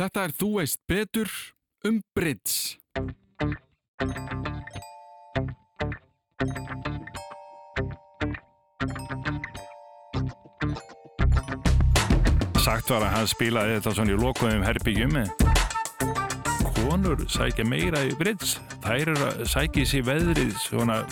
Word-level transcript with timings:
Þetta 0.00 0.22
er 0.24 0.32
Þú 0.32 0.46
veist 0.54 0.78
betur 0.88 1.28
um 1.84 1.98
Brits. 2.16 2.78
Sagt 12.60 12.88
var 12.88 13.04
að 13.04 13.12
hann 13.12 13.28
spilaði 13.28 13.74
þetta 13.76 13.92
svona 13.98 14.14
í 14.14 14.16
lokuðum 14.22 14.64
herbyggjum. 14.64 15.18
Konur 16.78 17.26
sækja 17.28 17.68
meira 17.68 18.00
í 18.08 18.16
Brits. 18.16 18.56
Þær 18.80 18.96
eru 19.02 19.28
að 19.28 19.44
sækja 19.52 19.84
sér 19.92 20.08
veðrið 20.08 20.56
svona 20.64 21.02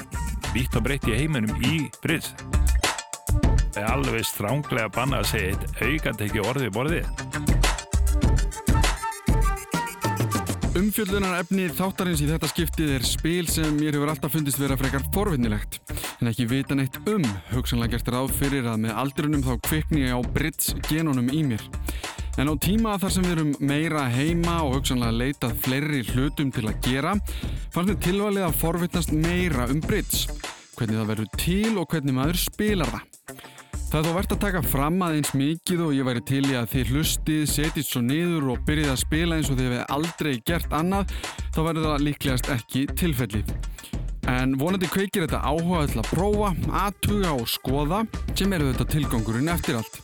vitt 0.54 0.80
og 0.80 0.88
breytt 0.88 1.10
í 1.12 1.18
heiminum 1.18 1.60
í 1.60 1.84
Brits. 2.00 2.32
Það 3.76 3.84
er 3.84 3.92
alveg 3.92 4.24
stránglega 4.32 4.88
banna 4.96 5.20
að 5.20 5.30
segja 5.34 5.52
eitt 5.52 5.84
aukant 5.84 6.26
ekki 6.30 6.48
orðið 6.48 6.74
borðið. 6.80 7.47
Umfjöldunar 10.78 11.40
efni 11.40 11.64
þáttarins 11.74 12.20
í 12.22 12.28
þetta 12.28 12.48
skiptið 12.52 12.90
er 12.94 13.06
spil 13.06 13.48
sem 13.50 13.72
mér 13.74 13.96
hefur 13.96 14.12
alltaf 14.12 14.30
fundist 14.30 14.60
vera 14.60 14.76
frekar 14.78 15.02
forvinnilegt. 15.14 15.80
En 16.22 16.30
ekki 16.30 16.46
vita 16.46 16.76
neitt 16.78 16.94
um, 17.10 17.24
hugsanlega 17.50 17.96
gert 17.96 18.10
ráð 18.14 18.30
fyrir 18.38 18.68
að 18.70 18.84
með 18.84 19.00
aldrinum 19.02 19.42
þá 19.42 19.56
kvikni 19.66 20.04
ég 20.04 20.14
á 20.14 20.22
Brits 20.36 20.70
genunum 20.86 21.32
í 21.34 21.42
mér. 21.50 21.66
En 22.38 22.52
á 22.52 22.54
tíma 22.62 22.94
þar 23.02 23.14
sem 23.16 23.26
við 23.26 23.34
erum 23.34 23.52
meira 23.58 24.06
heima 24.12 24.60
og 24.68 24.76
hugsanlega 24.76 25.18
leitað 25.18 25.58
fleiri 25.66 26.04
hlutum 26.12 26.54
til 26.54 26.68
að 26.70 26.78
gera, 26.86 27.18
fannst 27.74 27.96
mér 27.96 28.02
tilvalið 28.06 28.46
að 28.46 28.58
forvittnast 28.62 29.16
meira 29.18 29.66
um 29.66 29.82
Brits. 29.82 30.28
Hvernig 30.78 31.00
það 31.00 31.14
verður 31.16 31.38
til 31.42 31.72
og 31.74 31.90
hvernig 31.90 32.20
maður 32.22 32.44
spilar 32.46 32.94
það. 32.94 33.17
Það 33.88 34.02
er 34.02 34.04
þó 34.04 34.16
verðt 34.18 34.32
að 34.34 34.40
taka 34.42 34.60
fram 34.68 34.98
aðeins 35.00 35.30
mikið 35.32 35.78
og 35.86 35.92
ég 35.96 36.04
væri 36.04 36.22
til 36.28 36.42
í 36.44 36.56
að 36.58 36.66
þið 36.74 36.90
hlustið, 36.92 37.44
setjist 37.48 37.94
svo 37.94 38.02
niður 38.04 38.50
og 38.52 38.58
byrjið 38.68 38.90
að 38.92 38.98
spila 39.00 39.38
eins 39.38 39.48
og 39.48 39.56
þið 39.56 39.70
hefði 39.70 39.86
aldrei 39.94 40.32
gert 40.50 40.74
annað, 40.76 41.14
þá 41.54 41.60
verður 41.62 41.86
það 41.86 42.04
líklegast 42.04 42.50
ekki 42.52 42.82
tilfellið. 43.00 43.54
En 44.28 44.52
vonandi 44.60 44.90
kveikir 44.92 45.24
þetta 45.24 45.40
áhuga 45.40 45.86
til 45.88 46.02
að 46.02 46.10
prófa, 46.10 46.50
aðtuga 46.82 47.32
og 47.32 47.48
skoða 47.48 48.02
sem 48.36 48.52
eru 48.52 48.68
þetta 48.74 48.88
tilgangurinn 48.92 49.48
eftir 49.54 49.80
allt. 49.80 49.96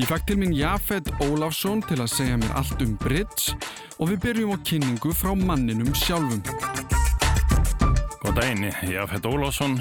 Ég 0.00 0.10
fætt 0.10 0.26
til 0.26 0.40
mín 0.42 0.56
Jafet 0.58 1.12
Ólafsson 1.22 1.86
til 1.86 2.00
að 2.02 2.10
segja 2.10 2.42
mér 2.42 2.58
allt 2.58 2.82
um 2.82 2.98
Brits 3.04 3.52
og 4.00 4.10
við 4.10 4.18
byrjum 4.26 4.52
á 4.52 4.58
kynningu 4.66 5.14
frá 5.14 5.30
manninum 5.38 5.94
sjálfum. 5.94 6.42
Góð 8.18 8.34
daginn, 8.42 8.66
Jafet 8.90 9.30
Ólafsson, 9.30 9.78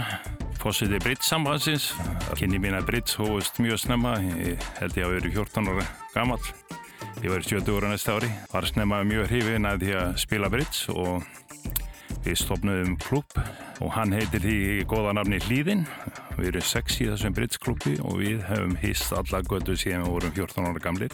fósiti 0.66 0.98
Brits 0.98 1.30
sambansins. 1.30 1.92
Kynni 2.40 2.58
mín 2.58 2.74
að 2.74 2.88
Brits 2.90 3.20
hóðust 3.20 3.60
mjög 3.62 3.84
snemma, 3.84 4.16
ég 4.42 4.62
held 4.80 4.98
ég 4.98 5.06
að 5.06 5.12
vera 5.14 5.34
14 5.36 5.70
ára 5.70 5.84
gammal. 6.16 6.40
Ég 7.22 7.30
var 7.30 7.46
70 7.46 7.78
ára 7.78 7.92
næsta 7.92 8.16
ári, 8.18 8.30
var 8.50 8.66
snemma 8.66 9.04
mjög 9.06 9.30
hrifin 9.30 9.70
að 9.70 9.84
því 9.86 9.98
að 10.02 10.16
spila 10.26 10.50
Brits 10.50 10.88
og 10.90 11.22
Við 12.26 12.40
stopnum 12.42 12.96
klubb 13.04 13.36
og 13.84 13.92
hann 13.94 14.14
heitir 14.16 14.42
því 14.42 14.58
goða 14.90 15.12
nafni 15.14 15.38
Hlýðin. 15.46 15.84
Við 16.40 16.48
erum 16.50 16.64
sex 16.66 16.98
í 17.04 17.10
þessum 17.12 17.36
Brits-klubbi 17.38 18.00
og 18.02 18.18
við 18.24 18.40
hefum 18.48 18.74
hýst 18.82 19.14
alla 19.14 19.44
götu 19.46 19.76
síðan 19.78 20.08
við 20.08 20.16
vorum 20.16 20.34
14 20.40 20.70
ára 20.72 20.82
gamlir. 20.88 21.14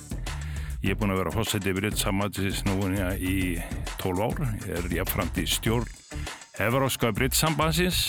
Ég 0.86 0.94
er 0.94 1.02
búin 1.02 1.12
að 1.12 1.20
vera 1.26 1.34
fósetti 1.36 1.76
Brits 1.76 2.06
samvættis 2.06 2.64
núna 2.70 3.12
í 3.20 3.58
12 4.00 4.24
ár. 4.24 4.40
Ég 4.70 4.80
er 4.80 4.96
jáfnframt 5.02 5.44
í 5.44 5.46
stjórn 5.52 5.92
Evróska 6.64 7.12
Brits 7.12 7.44
sambansins. 7.44 8.06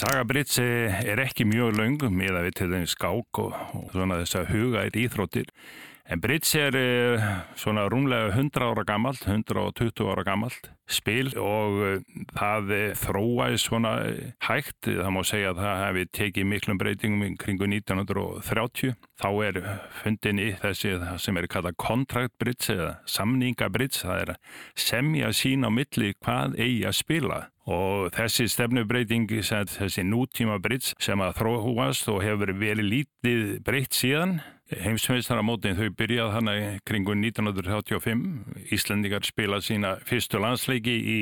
Saga 0.00 0.22
Brits 0.24 0.56
er 0.56 1.20
ekki 1.20 1.44
mjög 1.44 1.74
laung 1.76 1.98
með 2.14 2.38
að 2.38 2.46
við 2.46 2.54
til 2.56 2.68
þeim 2.70 2.84
skák 2.88 3.40
og, 3.42 3.56
og 3.76 3.90
svona 3.92 4.16
þess 4.22 4.38
að 4.38 4.52
huga 4.54 4.84
er 4.86 4.96
íþróttir. 4.96 5.50
En 6.10 6.22
Brits 6.24 6.54
er 6.56 6.74
eh, 6.74 7.26
svona 7.60 7.84
rúmlega 7.92 8.30
100 8.32 8.64
ára 8.64 8.84
gammalt, 8.88 9.26
120 9.28 10.08
ára 10.08 10.24
gammalt 10.24 10.70
spil 10.90 11.28
og 11.36 11.76
eh, 11.84 12.00
það 12.32 12.72
þróaði 13.02 13.60
svona 13.60 13.92
hægt. 14.48 14.88
Það 14.88 15.12
má 15.14 15.20
segja 15.28 15.52
að 15.52 15.62
það 15.66 15.84
hefði 15.84 16.08
tekið 16.16 16.50
miklum 16.54 16.80
breytingum 16.80 17.36
kringu 17.44 17.68
1930. 17.68 18.96
Þá 19.20 19.30
er 19.50 19.62
fundin 20.00 20.40
í 20.40 20.50
þessi 20.64 20.96
sem 21.20 21.36
er 21.36 21.52
kallað 21.52 21.76
kontrakt 21.84 22.38
Brits 22.40 22.72
eða 22.72 22.94
samninga 23.04 23.68
Brits. 23.68 24.00
Það 24.08 24.24
er 24.24 24.36
semja 24.88 25.30
sín 25.36 25.68
á 25.68 25.70
milli 25.70 26.14
hvað 26.16 26.56
eigi 26.56 26.86
að 26.88 27.00
spila. 27.04 27.42
Og 27.70 28.08
þessi 28.16 28.48
stefnubreiting, 28.50 29.28
þessi 29.30 30.02
nútíma 30.02 30.58
Brits 30.62 30.94
sem 30.98 31.20
að 31.22 31.36
þróast 31.38 32.08
og 32.10 32.24
hefur 32.24 32.50
verið 32.58 32.88
lítið 32.88 33.44
breytt 33.66 33.94
síðan 33.94 34.40
Heimsmeistaramótin 34.70 35.74
þau 35.78 35.88
byrjað 35.98 36.32
hana 36.36 36.52
kringu 36.86 37.14
1935. 37.18 38.20
Íslandingar 38.74 39.26
spilað 39.26 39.64
sína 39.66 39.96
fyrstu 40.06 40.38
landsleiki 40.42 40.94
í 40.94 41.20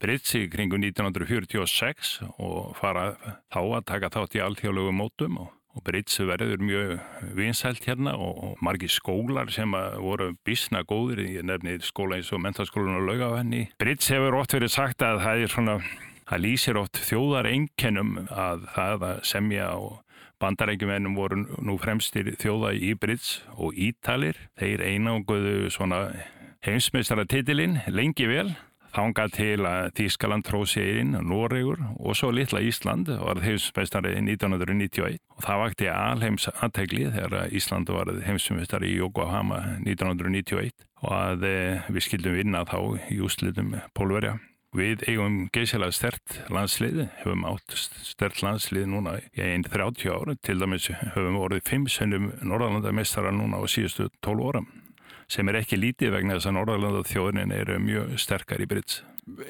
Britsi 0.00 0.46
kringu 0.52 0.80
1946 0.80 2.18
og 2.40 2.74
fara 2.76 3.14
þá 3.52 3.60
að 3.60 3.86
taka 3.88 4.12
þátt 4.12 4.36
í 4.36 4.44
alltjóðlegu 4.44 4.92
mótum 4.96 5.40
og, 5.42 5.50
og 5.76 5.84
Britsi 5.86 6.26
verður 6.26 6.62
mjög 6.64 6.92
vinsælt 7.38 7.86
hérna 7.86 8.16
og, 8.18 8.56
margi 8.64 8.88
skólar 8.90 9.50
sem 9.54 9.70
voru 10.02 10.32
bísna 10.46 10.82
góðir 10.82 11.22
í 11.22 11.30
nefnið 11.46 11.86
skóla 11.86 12.18
eins 12.18 12.32
og 12.34 12.42
mentaskólan 12.42 12.98
og 12.98 13.06
laugavenni. 13.08 13.68
Britsi 13.78 14.16
hefur 14.16 14.40
oft 14.40 14.54
verið 14.56 14.74
sagt 14.74 15.04
að 15.06 15.22
það 15.24 15.44
er 15.44 15.54
svona, 15.54 15.78
það 16.28 16.44
lýsir 16.46 16.80
oft 16.80 17.02
þjóðar 17.06 17.50
einkennum 17.52 18.16
að 18.28 18.66
það 18.74 19.10
að 19.10 19.26
semja 19.30 19.72
og 19.78 20.00
Bandarækjumennum 20.40 21.18
voru 21.18 21.42
nú 21.60 21.74
fremstir 21.76 22.30
þjóða 22.40 22.72
í 22.72 22.94
Brits 22.96 23.42
og 23.60 23.76
Ítalir. 23.76 24.38
Þeir 24.56 24.86
einanguðu 24.88 25.68
svona 25.68 26.06
heimsmeistara 26.64 27.26
titilinn 27.28 27.76
lengi 27.92 28.28
vel. 28.30 28.54
Þánga 28.90 29.26
til 29.30 29.62
að 29.68 29.92
Þískaland 30.00 30.46
tróði 30.48 30.82
einn, 30.96 31.14
Noregur 31.22 31.78
og 31.94 32.16
svo 32.18 32.32
litla 32.34 32.58
Ísland 32.64 33.10
var 33.20 33.38
heimsmeistari 33.44 34.16
1991. 34.18 35.20
Og 35.36 35.44
það 35.46 35.62
vakti 35.62 35.90
alheims 35.94 36.48
aðtegli 36.50 37.06
þegar 37.14 37.54
Ísland 37.54 37.92
var 37.94 38.10
heimsmeistari 38.26 38.90
í 38.90 38.98
Yokohama 38.98 39.62
1991 39.78 40.74
og 41.04 41.12
að 41.16 41.46
eh, 41.48 41.88
við 41.88 42.06
skildum 42.08 42.36
vinna 42.36 42.64
þá 42.68 42.78
í 43.14 43.20
úslitum 43.24 43.76
pólverja. 43.96 44.36
Við 44.76 45.00
eigum 45.10 45.48
geysilega 45.50 45.94
stert 45.94 46.36
landslið, 46.52 47.00
höfum 47.24 47.46
átt 47.48 47.74
stert 48.06 48.38
landslið 48.42 48.84
núna 48.92 49.16
í 49.34 49.42
einn 49.42 49.64
30 49.66 50.12
ára, 50.14 50.36
til 50.46 50.60
dæmis 50.62 50.86
höfum 51.14 51.40
orðið 51.42 51.64
5 51.72 51.88
sennum 51.90 52.28
Norðalandamestara 52.46 53.32
núna 53.34 53.58
á 53.58 53.66
síðustu 53.66 54.06
12 54.22 54.46
óra, 54.46 54.62
sem 55.30 55.48
er 55.50 55.60
ekki 55.60 55.78
lítið 55.78 56.14
vegna 56.16 56.36
þess 56.36 56.50
að 56.50 56.56
Norðalandathjóðunin 56.58 57.54
eru 57.54 57.78
mjög 57.82 58.14
sterkar 58.20 58.62
í 58.62 58.68
Brits. 58.70 59.00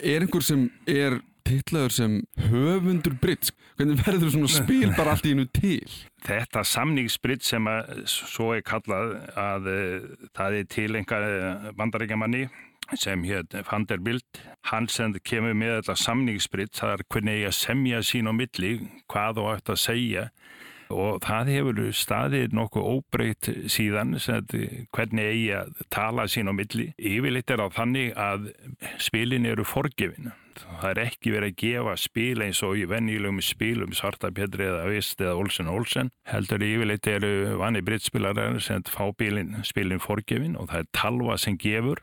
Er 0.05 0.25
einhver 0.27 0.45
sem 0.45 0.69
er 0.91 1.21
tillaður 1.49 1.95
sem 1.97 2.17
höfundur 2.51 3.17
Brits? 3.21 3.55
Hvernig 3.79 4.03
verður 4.05 4.35
svona 4.35 4.51
spil 4.53 4.91
bara 4.97 5.15
allt 5.17 5.29
í 5.29 5.35
innu 5.35 5.47
til? 5.57 5.89
Þetta 6.27 6.65
samningsbritt 6.69 7.47
sem 7.47 7.69
að 7.71 8.03
svo 8.13 8.51
er 8.57 8.65
kallað 8.67 9.17
að 9.41 9.71
uh, 9.73 10.11
það 10.37 10.59
er 10.59 10.69
til 10.77 10.91
einhver 11.01 11.73
bandaríkjamanni 11.79 12.49
sem 12.99 13.23
hétt 13.23 13.55
Vanderbilt 13.71 14.41
hann 14.71 14.89
sem 14.91 15.15
kemur 15.25 15.55
með 15.55 15.77
þetta 15.79 15.97
samningsbritt 16.03 16.75
það 16.79 16.95
er 16.97 17.05
hvernig 17.15 17.39
ég 17.39 17.51
að 17.51 17.59
semja 17.61 18.03
sín 18.07 18.31
á 18.31 18.33
milli 18.35 18.73
hvað 19.11 19.39
þú 19.39 19.47
ætti 19.53 19.75
að 19.75 19.83
segja 19.85 20.25
og 20.91 21.21
það 21.25 21.53
hefur 21.55 21.81
staðið 21.97 22.56
nokkuð 22.59 22.89
óbreytt 22.91 23.51
síðan 23.71 24.17
hvernig 24.19 25.31
ég 25.47 25.56
að 25.62 25.83
tala 25.93 26.27
sín 26.31 26.51
á 26.51 26.55
milli. 26.55 26.91
Yfirleitt 26.99 27.51
er 27.51 27.65
á 27.65 27.69
þannig 27.73 28.15
að 28.19 28.51
spilin 29.03 29.49
eru 29.49 29.67
forgefin. 29.67 30.33
Það 30.61 30.91
er 30.91 31.00
ekki 31.06 31.33
verið 31.33 31.53
að 31.53 31.61
gefa 31.62 31.95
spil 32.00 32.43
eins 32.45 32.61
og 32.67 32.77
í 32.77 32.87
vennilegum 32.91 33.41
spilum 33.45 33.95
Svarta 33.97 34.33
Petri 34.34 34.67
eða 34.67 34.88
Vist 34.91 35.23
eða 35.23 35.38
Olsen 35.41 35.70
Olsen. 35.73 36.11
Heldur 36.29 36.64
yfirleitt 36.67 37.09
eru 37.09 37.32
vanni 37.61 37.81
brittspilarar 37.87 38.61
sem 38.61 38.85
fá 38.91 39.06
spilin 39.14 40.03
forgefin 40.03 40.59
og 40.59 40.69
það 40.73 40.82
er 40.82 40.93
talva 40.97 41.38
sem 41.41 41.56
gefur 41.61 42.03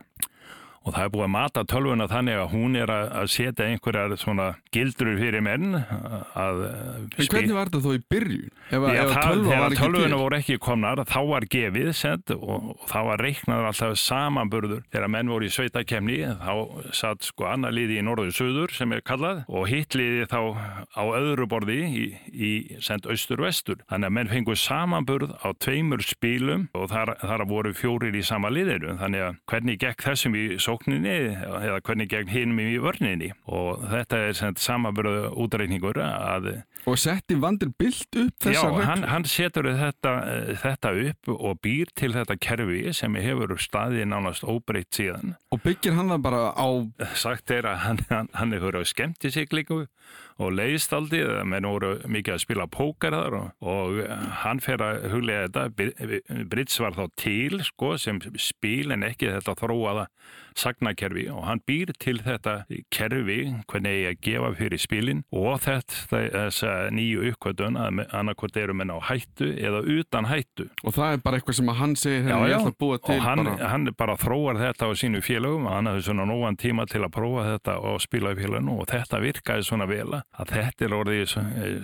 og 0.88 0.94
það 0.96 1.04
er 1.04 1.12
búið 1.14 1.26
að 1.26 1.34
mata 1.34 1.64
tölvuna 1.68 2.08
þannig 2.08 2.40
að 2.40 2.54
hún 2.54 2.78
er 2.80 2.92
að 2.94 3.32
setja 3.34 3.68
einhverjar 3.68 4.16
svona 4.20 4.48
gildrur 4.74 5.18
fyrir 5.20 5.44
menn 5.44 5.76
að 5.76 6.62
En 6.68 7.28
hvernig 7.28 7.56
var 7.56 7.70
þetta 7.70 7.82
þó 7.84 7.92
í 7.98 8.02
byrjun? 8.14 8.52
Ef, 8.68 8.86
Já, 8.88 9.02
ef 9.02 9.12
það, 9.14 9.42
þegar 9.48 9.76
tölvuna 9.82 10.20
voru 10.22 10.38
ekki 10.38 10.58
komnar 10.64 11.02
þá 11.08 11.20
var 11.28 11.48
gefið 11.52 11.90
sett 11.98 12.34
og, 12.36 12.72
og 12.74 12.86
þá 12.88 12.98
var 13.10 13.24
reiknaður 13.26 13.70
alltaf 13.72 13.96
samanburður. 14.02 14.84
Þegar 14.94 15.12
menn 15.14 15.32
voru 15.32 15.48
í 15.48 15.54
sveitakemni 15.54 16.20
þá 16.40 16.54
satt 16.96 17.28
sko 17.28 17.50
annar 17.52 17.76
liði 17.76 18.00
í 18.00 18.06
norðu 18.06 18.34
söður 18.36 18.76
sem 18.76 18.96
er 18.96 19.04
kallað 19.08 19.44
og 19.48 19.68
hitt 19.72 19.98
liði 19.98 20.28
þá 20.32 20.40
á 20.96 21.04
öðru 21.04 21.48
borði 21.52 21.80
í, 21.88 22.06
í 22.32 22.52
send 22.84 23.08
austur-vestur. 23.10 23.84
Þannig 23.92 24.12
að 24.12 24.18
menn 24.20 24.32
fengu 24.32 24.58
samanburð 24.60 25.36
á 25.44 25.52
tveimur 25.60 26.06
spílum 26.06 26.68
og 26.78 26.90
þar, 26.94 27.16
þar 27.24 27.46
voru 27.50 27.76
fjórir 27.78 28.16
í 28.16 28.24
sama 28.26 28.52
liðinu. 28.54 28.98
Þannig 29.02 29.28
að 29.28 29.40
hvernig 29.52 29.82
gekk 29.84 30.08
þessum 30.08 30.38
í 30.38 30.48
svo 30.62 30.77
sókninni 30.78 31.34
eða 31.34 31.82
hvernig 31.82 32.10
gegn 32.10 32.30
hinum 32.30 32.60
í 32.62 32.78
vörninni. 32.82 33.32
Og 33.46 33.82
þetta 33.90 34.18
er 34.28 34.34
sem 34.38 34.56
samaburðu 34.56 35.32
útreikningur 35.36 36.00
að 36.04 36.62
Og 36.88 36.96
setti 37.02 37.36
Vanderbilt 37.42 38.16
upp 38.16 38.46
þessa 38.46 38.68
Já, 38.70 38.86
hann, 38.88 39.04
hann 39.10 39.26
setur 39.28 39.68
þetta, 39.76 40.14
þetta 40.62 40.94
upp 41.10 41.32
og 41.34 41.60
býr 41.66 41.92
til 42.00 42.14
þetta 42.16 42.38
kerfi 42.40 42.94
sem 42.96 43.18
hefur 43.20 43.58
staðið 43.60 44.08
nánast 44.14 44.46
óbreytt 44.48 44.96
síðan. 44.96 45.36
Og 45.52 45.64
byggir 45.66 45.98
hann 45.98 46.14
það 46.14 46.24
bara 46.30 46.44
á... 46.56 46.68
Sagt 47.18 47.52
er 47.52 47.68
að 47.68 47.82
hann, 47.84 48.02
hann, 48.12 48.32
hann 48.38 48.56
hefur 48.56 48.80
á 48.80 48.84
skemmtisiklingu 48.88 49.86
og 50.38 50.54
leiðist 50.54 50.94
aldrei, 50.94 51.24
menn 51.50 51.66
voru 51.66 51.96
mikið 52.06 52.36
að 52.36 52.44
spila 52.44 52.68
pókar 52.70 53.16
þar 53.16 53.38
og, 53.40 53.48
og 53.66 54.02
hann 54.44 54.62
fer 54.64 54.84
að 54.86 55.08
huglega 55.12 55.48
þetta, 55.50 56.44
Brits 56.52 56.78
var 56.84 56.98
þá 56.98 57.06
til 57.18 57.62
sko 57.66 57.96
sem 58.02 58.22
spil 58.40 58.94
en 58.94 59.06
ekki 59.08 59.32
þetta 59.34 59.58
þróaða 59.58 60.06
sagnakerfi 60.58 61.28
og 61.34 61.44
hann 61.48 61.62
býr 61.68 61.94
til 62.02 62.20
þetta 62.26 62.60
kerfi 62.94 63.40
hvernig 63.70 63.98
ég 64.04 64.22
gefa 64.26 64.54
fyrir 64.58 64.82
spilin 64.82 65.24
og 65.34 65.60
þetta 65.66 66.48
þessa 66.68 66.92
nýju 66.94 67.32
uppkvöldun 67.32 67.78
að 67.80 68.02
annarkvöld 68.16 68.58
eru 68.60 68.76
menn 68.78 68.92
á 68.92 69.00
hættu 69.10 69.50
eða 69.56 69.82
utan 69.98 70.28
hættu. 70.28 70.68
Og 70.84 70.96
það 70.96 71.14
er 71.16 71.22
bara 71.24 71.40
eitthvað 71.40 71.60
sem 71.60 71.72
að 71.72 71.80
hann 71.82 71.96
segir 72.00 72.26
hefur 72.28 72.48
ég 72.48 72.58
ætla 72.58 72.72
að 72.72 72.80
búa 72.82 73.00
til. 73.02 73.16
Og 73.16 73.26
hann, 73.26 73.44
bara... 73.44 73.70
hann 73.72 73.92
bara 73.98 74.18
þróar 74.22 74.62
þetta 74.62 74.90
á 74.90 74.92
sínu 75.02 75.22
félagum 75.26 75.68
og 75.68 75.76
hann 75.76 75.92
hafði 75.92 76.06
svona 76.10 76.28
nógan 76.30 76.60
tíma 76.60 76.88
til 76.90 77.04
að 77.06 77.14
prófa 77.18 77.46
þetta 77.52 77.78
og 77.92 78.00
spila 78.04 78.34
í 78.34 78.40
félaginu 78.40 78.78
og 78.82 78.90
þetta 78.92 79.22
virkaði 79.24 79.68
svona 79.68 79.90
vel 79.90 80.08
að 80.18 80.54
þetta 80.54 80.88
er 80.88 80.98
orðið 80.98 81.36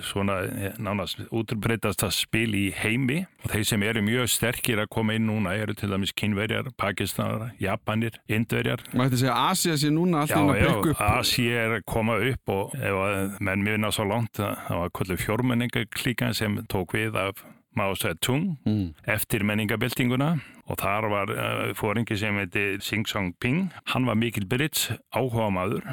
svona 0.10 0.40
nánast 0.82 1.24
útbreytast 1.32 2.06
að 2.08 2.16
spil 2.18 2.50
í 2.58 2.66
heimi 2.76 3.24
og 3.44 3.52
þeir 3.54 3.68
sem 3.68 3.86
eru 3.88 4.04
mjög 4.06 4.32
sterkir 4.32 4.84
að 4.84 4.92
koma 4.94 5.18
inn 5.18 5.28
núna 5.28 5.56
eru 5.60 5.76
til 5.78 5.92
dæmis 5.92 6.14
kynverjar, 6.16 6.70
pakistanar, 6.80 7.52
japanir, 7.62 8.16
indverjar. 8.32 8.84
Þetta 8.94 9.20
segja 9.20 9.36
að 9.36 9.52
Asia 9.54 9.78
sé 9.80 9.92
núna 9.94 10.24
alltaf 10.24 10.40
inn 10.40 10.52
að 10.52 10.60
byggja 10.60 10.76
upp? 10.80 11.04
Já, 11.04 11.20
Asia 11.20 11.64
er 11.64 11.76
að 11.78 11.86
koma 11.90 12.18
upp 12.32 12.54
og 12.54 12.76
ef 12.78 13.42
menn 13.44 13.66
minna 13.66 13.92
svo 13.94 14.08
langt 14.08 14.40
það 14.74 14.82
var 14.82 14.94
kvöldu 14.98 15.18
fjórmenningaklíkan 15.22 16.34
sem 16.34 16.58
tók 16.72 16.96
við 16.98 17.18
af 17.20 17.44
Mao 17.78 17.94
Zedong 17.98 18.56
mm. 18.66 18.94
eftir 19.10 19.46
menningabildinguna 19.46 20.32
og 20.70 20.80
þar 20.80 21.10
var 21.12 21.34
uh, 21.34 21.70
fóringi 21.78 22.18
sem 22.18 22.38
heiti 22.40 22.80
Xing 22.82 23.10
Song 23.10 23.34
Ping. 23.42 23.70
Hann 23.94 24.08
var 24.10 24.18
mikil 24.18 24.46
Brits 24.50 24.90
áhuga 25.14 25.50
maður 25.54 25.86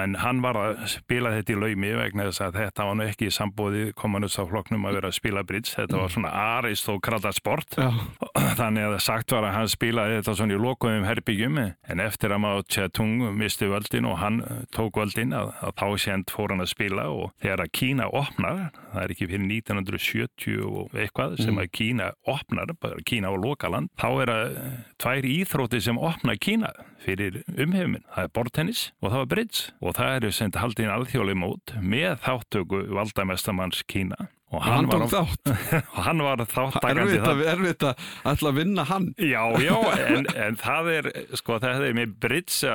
en 0.00 0.16
hann 0.20 0.42
var 0.44 0.58
að 0.60 0.84
spila 0.92 1.32
þetta 1.34 1.54
í 1.54 1.58
laumi 1.60 1.92
vegna 1.98 2.28
þess 2.28 2.44
að 2.46 2.60
þetta 2.60 2.88
var 2.88 2.98
nú 2.98 3.06
ekki 3.08 3.30
í 3.30 3.34
sambóði 3.34 3.84
flokknum 3.96 4.86
að 4.86 4.96
vera 4.98 5.10
að 5.10 5.18
spila 5.18 5.44
bridge. 5.46 5.74
Þetta 5.76 6.00
var 6.00 6.12
svona 6.12 6.30
aristókrata 6.58 7.32
sport. 7.36 7.76
Já. 7.78 7.90
þannig 8.60 8.86
að 8.86 8.96
sagt 9.04 9.32
var 9.34 9.46
að 9.46 9.54
hann 9.56 9.70
spilaði 9.70 10.16
þetta 10.18 10.34
svona 10.38 10.56
í 10.56 10.60
lokuðum 10.60 11.06
herbyggjum 11.08 11.58
en 11.60 12.02
eftir 12.02 12.34
að 12.34 12.42
Mao 12.44 12.62
Tse-tung 12.64 13.24
misti 13.36 13.68
völdin 13.70 14.08
og 14.08 14.18
hann 14.20 14.40
tók 14.74 15.00
völdin 15.00 15.34
að, 15.36 15.52
að 15.64 15.74
þá 15.80 15.86
send 16.04 16.34
fór 16.34 16.54
hann 16.54 16.64
að 16.64 16.72
spila 16.72 17.06
og 17.14 17.32
þegar 17.42 17.64
að 17.64 17.72
Kína 17.80 18.08
opnar, 18.20 18.62
það 18.92 19.02
er 19.02 19.14
ekki 19.14 19.30
fyrir 19.30 19.46
1970 19.46 20.68
og 20.68 20.94
eitthvað 20.98 21.36
sem 21.40 21.60
að 21.60 21.72
Kína 21.78 22.10
opnar, 22.28 22.74
bara 22.80 23.02
Kína 23.06 23.32
og 23.34 23.42
lokaland 23.44 23.92
þá 24.00 24.08
er 24.10 24.34
að 24.34 24.56
tvær 25.00 25.30
íþróti 25.30 25.82
sem 25.84 26.00
opna 26.00 26.36
Kína 26.40 26.72
fyrir 27.00 27.40
umhefuminn 27.56 28.04
það 28.12 28.26
er 28.26 28.34
bortennis 28.36 28.84
og 29.00 29.08
það 29.08 29.22
var 29.22 29.30
bridge 29.34 29.66
og 29.80 29.96
það 29.96 30.16
eru 30.18 30.32
sendt 30.36 30.60
haldinn 30.60 30.92
alþjóli 30.92 31.36
mót 31.38 31.74
með 31.80 32.20
þáttöku 32.26 32.84
valdamestamanns 32.92 33.82
Kína 33.88 34.28
og 34.50 34.62
hann, 34.64 34.88
hann 34.90 35.06
tók 35.06 35.12
þátt. 35.12 35.50
Og 35.94 36.00
hann 36.04 36.22
var 36.24 36.40
þáttakandi 36.42 37.18
það 37.22 37.42
er 37.44 37.50
erfitt 37.52 37.84
að 37.86 38.06
ætla 38.32 38.50
að 38.50 38.58
vinna 38.58 38.84
hann. 38.88 39.06
Já, 39.22 39.42
já, 39.62 39.76
en, 40.10 40.26
en 40.34 40.58
það 40.58 40.90
er 40.94 41.08
sko 41.38 41.58
það 41.62 41.86
er 41.86 41.96
með 42.00 42.16
bridge 42.24 42.72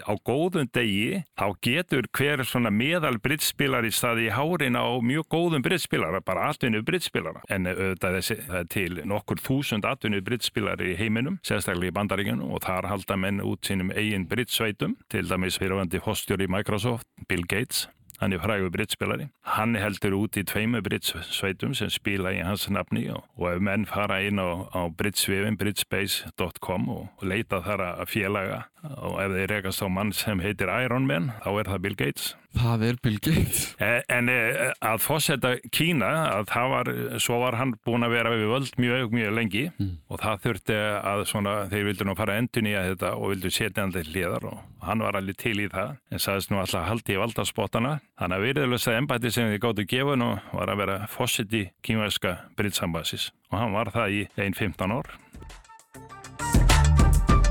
á 0.00 0.12
góðum 0.26 0.70
degi, 0.72 1.20
þá 1.36 1.46
getur 1.66 2.08
hver 2.16 2.44
svona 2.48 2.72
meðal 2.72 3.18
bridge-spilar 3.22 3.88
í 3.88 3.92
staði 3.94 4.28
í 4.30 4.32
hárin 4.34 4.80
á 4.80 4.88
mjög 5.04 5.28
góðum 5.36 5.64
bridge-spilara 5.66 6.22
bara 6.24 6.48
atvinnu 6.54 6.82
bridge-spilara 6.86 7.44
en 7.52 7.68
auðvitað 7.68 8.18
það 8.30 8.58
er 8.62 8.72
til 8.72 8.90
nokkur 9.12 9.44
þúsund 9.44 9.88
atvinnu 9.88 10.22
bridge-spilar 10.24 10.80
í 10.84 10.96
heiminum, 11.00 11.40
sérstaklega 11.46 11.92
í 11.92 11.98
bandaríkjunum 12.00 12.56
og 12.56 12.64
þar 12.64 12.90
halda 12.94 13.20
menn 13.20 13.44
út 13.44 13.68
sínum 13.68 13.92
eigin 13.92 14.28
bridge-sveitum, 14.30 14.96
til 15.12 15.28
dæmis 15.28 15.60
fyrirvandi 15.60 16.00
hostjur 16.04 16.40
í 16.40 16.48
Microsoft, 16.50 17.08
Bill 17.28 17.44
Gates 17.44 17.88
hann 18.20 18.32
er 18.32 18.40
frægur 18.42 18.70
brittspilari. 18.70 19.28
Hann 19.56 19.76
heldur 19.80 20.16
út 20.18 20.36
í 20.36 20.44
tveimu 20.44 20.82
brittsveitum 20.84 21.72
sem 21.76 21.90
spila 21.92 22.34
í 22.36 22.42
hans 22.44 22.66
nafni 22.68 23.06
og, 23.12 23.24
og 23.40 23.46
ef 23.54 23.62
menn 23.64 23.86
fara 23.88 24.20
inn 24.26 24.42
á, 24.42 24.68
á 24.76 24.92
brittsvefin, 24.92 25.56
brittspace.com 25.60 26.88
og, 26.92 27.08
leita 27.24 27.62
þar 27.64 27.86
að 27.94 28.12
félaga 28.12 28.60
og 28.84 29.18
ef 29.24 29.32
þeir 29.36 29.54
rekast 29.54 29.84
á 29.84 29.88
mann 29.88 30.12
sem 30.16 30.40
heitir 30.44 30.72
Iron 30.84 31.08
Man, 31.08 31.32
þá 31.44 31.50
er 31.54 31.72
það 31.72 31.82
Bill 31.86 31.98
Gates. 32.00 32.34
Það 32.50 32.82
er 32.88 32.96
Bill 33.02 33.18
Gates. 33.22 33.60
En, 33.80 34.28
eh, 34.28 34.72
að 34.82 35.02
fósetta 35.04 35.52
Kína, 35.70 36.08
að 36.34 36.48
það 36.50 36.72
var, 36.72 36.90
svo 37.22 37.38
var 37.44 37.56
hann 37.60 37.76
búin 37.86 38.02
að 38.02 38.14
vera 38.16 38.32
við 38.34 38.50
völd 38.50 38.80
mjög, 38.82 39.14
mjög 39.14 39.34
lengi 39.36 39.62
mm. 39.70 39.92
og 40.10 40.20
það 40.20 40.42
þurfti 40.46 40.78
að 41.12 41.22
svona, 41.30 41.54
þeir 41.70 41.86
vildu 41.88 42.08
nú 42.08 42.16
fara 42.18 42.38
endun 42.40 42.66
í 42.66 42.74
að 42.74 42.90
þetta 42.92 43.12
og 43.14 43.32
vildu 43.34 43.52
setja 43.54 43.84
hann 43.84 43.94
til 43.94 44.04
hliðar 44.08 44.48
og 44.50 44.58
hann 44.82 45.04
var 45.06 45.20
allir 45.20 45.38
til 45.38 45.56
í 45.62 45.68
það 45.70 45.94
en 46.10 46.24
sagðist 46.26 46.50
nú 46.50 46.60
alltaf 46.60 46.88
haldi 46.88 47.14
í 47.14 47.20
valdarspottana. 47.22 47.96
Þannig 48.20 48.40
að 48.40 48.46
virðilegsta 48.48 48.96
embæti 48.98 49.34
sem 49.34 49.52
þið 49.52 49.62
gáttu 49.64 49.86
gefa 49.94 50.18
nú 50.18 50.32
var 50.50 50.74
að 50.74 50.82
vera 50.82 50.98
fósetti 51.12 51.68
kínvæska 51.86 52.36
Britsambasis 52.58 53.30
og 53.52 53.60
hann 53.62 53.76
var 53.78 53.94
það 53.94 54.18
í 54.18 54.24
1-15 54.36 54.98
ár. 54.98 55.14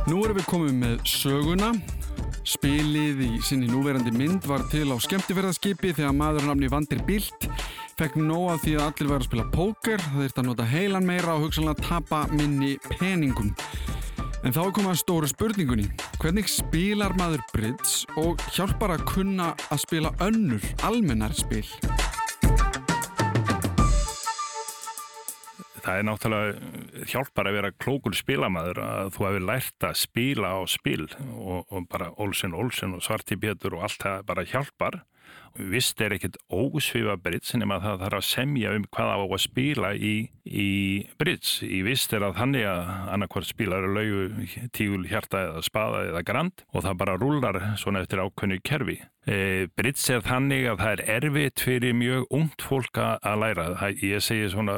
Nú 0.10 0.24
erum 0.26 0.40
við 0.40 0.46
komið 0.50 0.78
með 0.84 1.02
söguna. 1.08 1.74
Spilið 2.48 3.20
í 3.26 3.30
sinni 3.44 3.68
núverandi 3.70 4.14
mynd 4.16 4.48
var 4.48 4.64
til 4.72 4.88
á 4.92 4.98
skemmtifærðarskipi 5.02 5.92
þegar 5.98 6.16
maður 6.16 6.48
namni 6.50 6.70
Vandir 6.72 7.02
Bilt 7.08 7.50
fekk 8.00 8.16
nóga 8.22 8.56
því 8.64 8.76
að 8.78 8.86
allir 8.86 9.10
væri 9.12 9.20
að 9.20 9.28
spila 9.28 9.48
póker, 9.52 10.04
það 10.06 10.22
þurfti 10.24 10.42
að 10.42 10.48
nota 10.48 10.68
heilan 10.72 11.08
meira 11.10 11.36
og 11.36 11.48
hugsanlega 11.48 11.88
tapa 11.90 12.22
minni 12.32 12.78
peningum. 12.96 13.52
En 14.48 14.56
þá 14.56 14.62
kom 14.72 14.88
að 14.88 15.02
stóru 15.02 15.28
spurningunni. 15.28 15.90
Hvernig 16.22 16.48
spilar 16.48 17.16
maður 17.20 17.44
bridge 17.52 18.08
og 18.22 18.40
hjálpar 18.56 18.96
að 18.96 19.08
kunna 19.12 19.52
að 19.68 19.84
spila 19.84 20.16
önnur 20.24 20.64
almennar 20.88 21.36
spil? 21.36 21.66
Það 25.90 26.00
er 26.00 26.06
náttúrulega 26.08 27.06
hjálpar 27.10 27.50
að 27.50 27.56
vera 27.58 27.72
klókul 27.82 28.16
spilamæður 28.18 28.82
að 28.84 29.12
þú 29.16 29.26
hefur 29.26 29.46
lært 29.50 29.86
að 29.88 30.02
spila 30.04 30.52
á 30.54 30.60
spil 30.70 31.06
og, 31.34 31.64
og 31.70 31.88
bara 31.90 32.12
Olsen 32.22 32.54
Olsen 32.58 32.94
og 32.98 33.06
Svarti 33.06 33.40
Pétur 33.40 33.78
og 33.78 33.88
allt 33.88 34.04
það 34.04 34.26
bara 34.30 34.46
hjálpar 34.50 35.00
vist 35.60 36.00
er 36.02 36.14
ekkert 36.16 36.38
ósvifa 36.54 37.16
bridge 37.20 37.58
nema 37.60 37.80
það 37.84 38.04
þarf 38.04 38.20
að 38.20 38.28
semja 38.28 38.74
um 38.78 38.86
hvað 38.96 39.12
á 39.12 39.18
að 39.20 39.42
spila 39.44 39.92
í, 39.96 40.14
í 40.46 40.70
bridge 41.20 41.68
í 41.68 41.82
vist 41.86 42.14
er 42.16 42.26
að 42.28 42.38
þannig 42.40 42.68
að 42.70 42.92
annarkvært 43.16 43.50
spilar 43.50 43.88
laugu, 43.90 44.48
tígul, 44.76 45.06
hjarta 45.10 45.46
eða 45.48 45.64
spada 45.66 46.04
eða 46.10 46.26
grand 46.28 46.66
og 46.72 46.86
það 46.86 47.00
bara 47.02 47.18
rúlar 47.20 47.62
svona 47.82 48.04
eftir 48.04 48.24
ákveðnu 48.24 48.60
kerfi. 48.64 49.00
E, 49.30 49.68
bridge 49.78 50.16
er 50.16 50.24
þannig 50.26 50.70
að 50.72 50.84
það 50.84 50.94
er 50.94 51.04
erfitt 51.18 51.66
fyrir 51.66 51.98
mjög 51.98 52.30
ungt 52.40 52.64
fólk 52.66 53.02
að 53.02 53.42
læra. 53.44 53.68
Það, 53.82 54.06
ég 54.10 54.24
segi 54.26 54.54
svona 54.54 54.78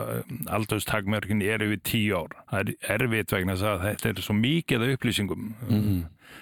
aldurstakmörkin 0.51 1.45
er 1.45 1.63
yfir 1.67 1.83
tíu 1.87 2.23
ár. 2.23 2.39
Það 2.49 2.73
er 2.73 2.97
erfitt 2.97 3.35
vegna 3.35 3.55
þess 3.55 3.69
að 3.69 3.85
þetta 3.85 4.11
er 4.15 4.25
svo 4.25 4.39
mikið 4.39 4.89
upplýsingum 4.95 5.53
mm 5.67 6.01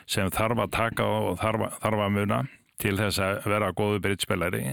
sem 0.09 0.29
þarf 0.33 0.63
að 0.63 0.71
taka 0.73 1.05
og 1.05 1.37
þarf, 1.41 1.67
þarf 1.81 2.03
að 2.05 2.15
muna 2.15 2.39
til 2.79 2.95
þess 2.99 3.21
að 3.23 3.45
vera 3.51 3.73
góðu 3.75 4.01
brittspillari. 4.03 4.63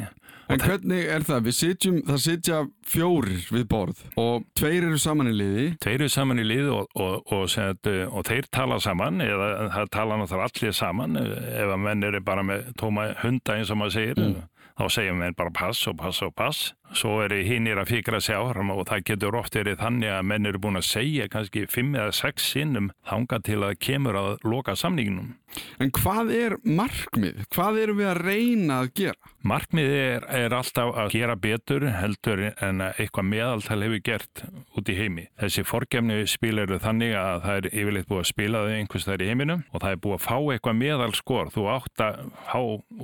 En 0.47 0.63
hvernig 0.63 1.09
er 1.11 1.25
það? 1.27 1.41
Við 1.49 1.55
sitjum, 1.59 1.97
það 2.07 2.19
sitja 2.23 2.59
fjórir 2.87 3.47
við 3.51 3.65
borð 3.71 4.03
og 4.23 4.45
tveir 4.59 4.87
eru 4.87 4.99
saman 5.03 5.31
í 5.33 5.35
liði. 5.35 5.65
Tveir 5.83 6.05
eru 6.05 6.13
saman 6.15 6.43
í 6.43 6.45
liði 6.47 6.69
og, 6.71 6.93
og, 6.95 7.17
og, 7.35 7.47
set, 7.51 7.89
og 8.07 8.27
þeir 8.29 8.47
tala 8.55 8.79
saman 8.83 9.25
eða 9.25 9.49
það 9.75 9.91
tala 9.97 10.21
náttúrulega 10.21 10.53
allir 10.53 10.77
saman 10.79 11.19
ef 11.19 11.73
að 11.73 11.81
menn 11.89 12.07
eru 12.07 12.23
bara 12.27 12.47
með 12.47 12.71
tóma 12.79 13.09
hunda 13.25 13.59
eins 13.59 13.75
og 13.75 13.81
maður 13.83 13.97
segir. 13.99 14.23
Mm. 14.23 14.45
Þá 14.77 14.85
segjum 14.93 15.23
við 15.25 15.37
bara 15.39 15.53
pass 15.55 15.87
og 15.89 15.97
pass 16.01 16.23
og 16.27 16.35
pass. 16.37 16.73
Svo 16.97 17.17
eru 17.25 17.39
hinnir 17.43 17.81
að 17.81 17.91
fikra 17.95 18.21
sig 18.23 18.37
áhram 18.37 18.71
og 18.75 18.85
það 18.89 19.05
getur 19.11 19.39
oft 19.39 19.57
verið 19.59 19.81
þannig 19.81 20.13
að 20.13 20.27
menn 20.31 20.49
eru 20.51 20.61
búin 20.63 20.79
að 20.79 20.87
segja 20.89 21.29
kannski 21.33 21.65
fimm 21.71 21.97
eða 21.97 22.15
sex 22.15 22.51
sinnum 22.53 22.91
þanga 23.09 23.41
til 23.47 23.59
að 23.67 23.79
kemur 23.83 24.19
að 24.21 24.31
loka 24.47 24.77
samninginum. 24.79 25.35
En 25.83 25.91
hvað 25.95 26.33
er 26.37 26.59
markmið? 26.63 27.47
Hvað 27.55 27.81
erum 27.83 28.01
við 28.03 28.11
að 28.13 28.23
reyna 28.27 28.81
að 28.83 28.93
gera? 29.01 29.33
Markmið 29.47 29.93
er, 29.95 30.25
er 30.35 30.55
alltaf 30.57 30.97
að 30.99 31.13
gera 31.15 31.37
betur 31.39 31.85
heldur 31.95 32.41
en 32.51 32.81
eitthvað 32.89 33.27
meðaltal 33.29 33.79
hefur 33.85 34.01
gert 34.03 34.41
út 34.75 34.89
í 34.91 34.97
heimi. 34.99 35.27
Þessi 35.39 35.63
forgefni 35.67 36.17
spil 36.31 36.59
eru 36.65 36.81
þannig 36.83 37.15
að 37.15 37.45
það 37.45 37.59
er 37.61 37.69
yfirleitt 37.71 38.09
búið 38.11 38.23
að 38.25 38.31
spila 38.33 38.63
þau 38.65 38.75
einhvers 38.75 39.07
þar 39.07 39.23
í 39.23 39.29
heiminum 39.31 39.63
og 39.71 39.85
það 39.85 39.95
er 39.95 40.01
búið 40.03 40.17
að 40.17 40.25
fá 40.25 40.37
eitthvað 40.55 40.79
meðalskor. 40.81 41.53
Þú 41.55 41.67
átt 41.77 42.03
að 42.03 42.19
fá 42.49 42.59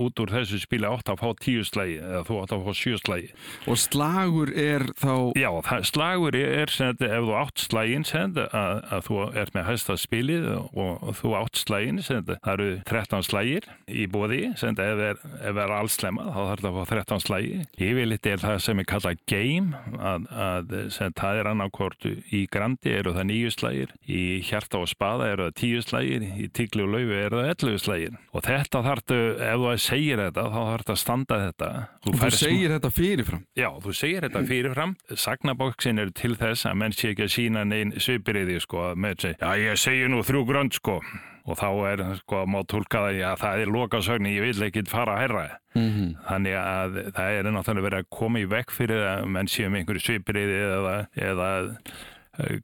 út 0.06 0.22
úr 0.24 0.32
þessu 0.34 0.58
spili 0.64 0.90
átt 0.90 1.12
að 1.12 1.22
fá 1.22 1.28
tíu 1.44 1.66
slægi 1.68 2.00
eða 2.00 2.24
þú 2.26 2.40
átt 2.40 2.56
að 2.56 2.66
fá 2.66 2.80
sjö 2.80 2.98
slægi. 2.98 3.30
Og 3.70 3.80
slagur 3.84 4.52
er 4.64 4.86
þá... 4.98 5.14
Já, 5.38 5.50
það, 5.68 5.86
slagur 5.92 6.40
er 6.42 6.74
sem 6.74 6.90
þetta, 6.90 7.12
ef 7.20 7.28
þú 7.28 7.38
átt 7.38 7.66
slaginn 7.68 8.08
sem 8.08 8.34
þetta, 8.34 8.48
að, 8.64 8.82
að 8.96 9.06
þú 9.06 9.20
ert 9.44 9.54
með 9.54 9.68
hæsta 9.70 9.98
spilið 10.00 10.50
og, 10.58 10.90
og 10.90 11.14
þú 11.22 11.36
átt 11.38 11.62
slaginn 11.62 12.02
sem 12.02 12.18
þetta, 12.18 12.40
það 12.42 12.58
eru 12.58 12.76
13 12.90 13.26
slagir 13.30 13.70
í 13.86 14.10
bóði, 14.10 14.42
sem 14.58 14.74
þetta, 14.74 14.90
ef 14.90 14.98
það 14.98 15.06
er, 15.12 15.24
ef 15.52 16.31
það 16.32 16.42
þá 16.42 16.48
þarf 16.48 16.62
það 16.62 16.70
að 16.70 16.76
fá 16.78 16.92
13 16.92 17.22
slagi. 17.22 17.58
Yfirleitt 17.82 18.28
er 18.28 18.42
það 18.42 18.58
sem 18.64 18.82
er 18.82 18.88
kallað 18.88 19.22
game, 19.30 19.80
að, 19.98 20.26
að 20.46 20.74
sem 20.96 21.14
það 21.18 21.40
er 21.40 21.50
annarkort 21.52 22.06
í 22.08 22.42
grandi 22.52 22.92
eru 22.92 23.14
það 23.16 23.28
nýju 23.30 23.52
slagir, 23.54 23.94
í 24.06 24.22
hjarta 24.46 24.82
og 24.82 24.90
spada 24.90 25.30
eru 25.32 25.48
það 25.48 25.56
tíu 25.62 25.82
slagir, 25.84 26.26
í 26.26 26.48
tigli 26.54 26.86
og 26.86 26.92
laufi 26.96 27.18
eru 27.18 27.42
það 27.42 27.50
11 27.54 27.82
slagir. 27.86 28.20
Og 28.32 28.46
þetta 28.46 28.84
þarf 28.88 29.16
ef 29.16 29.62
þú 29.62 29.74
segir 29.82 30.22
þetta, 30.22 30.46
þá 30.52 30.60
þarf 30.60 30.86
það 30.86 30.94
að 30.94 31.02
standa 31.02 31.40
þetta. 31.46 31.72
Þú, 32.02 32.14
þú 32.20 32.30
segir 32.38 32.76
þetta 32.76 32.92
fyrirfram? 32.98 33.42
Já, 33.58 33.68
þú 33.82 33.96
segir 33.98 34.28
þetta 34.28 34.44
fyrirfram. 34.48 34.94
Sagnaboksin 35.24 36.02
eru 36.02 36.14
til 36.16 36.36
þess 36.38 36.68
að 36.70 36.78
menn 36.82 36.96
sé 36.96 37.12
ekki 37.12 37.26
að 37.26 37.34
sína 37.36 37.66
neinn 37.68 37.92
svipiriði 38.00 38.60
sko 38.62 38.86
að 38.90 39.04
með 39.04 39.26
sig, 39.26 39.36
já 39.42 39.52
ég 39.58 39.80
segir 39.80 40.10
nú 40.12 40.22
þrjú 40.26 40.46
grönd 40.48 40.78
sko 40.78 41.00
og 41.42 41.58
þá 41.58 41.68
er 41.90 42.04
sko 42.20 42.44
má 42.46 42.60
tólka 42.70 43.04
það 43.08 43.20
að 43.26 43.42
það 43.42 43.64
er 43.64 43.74
lokasögni, 43.76 44.36
ég 44.36 44.46
vil 44.46 44.66
ekki 44.68 44.84
fara 44.90 45.16
að 45.16 45.22
herra 45.24 45.44
mm 45.74 45.88
-hmm. 45.90 46.08
þannig 46.28 46.56
að 46.60 46.98
það 47.16 47.38
er 47.38 47.50
náttúrulega 47.50 47.86
verið 47.88 47.98
að 47.98 48.10
koma 48.18 48.40
í 48.40 48.48
vekk 48.48 48.70
fyrir 48.70 49.06
að 49.10 49.26
menn 49.26 49.48
sé 49.48 49.66
um 49.66 49.74
einhverju 49.74 50.06
svipiriði 50.06 50.58
eða, 50.68 50.96
eða 51.16 51.50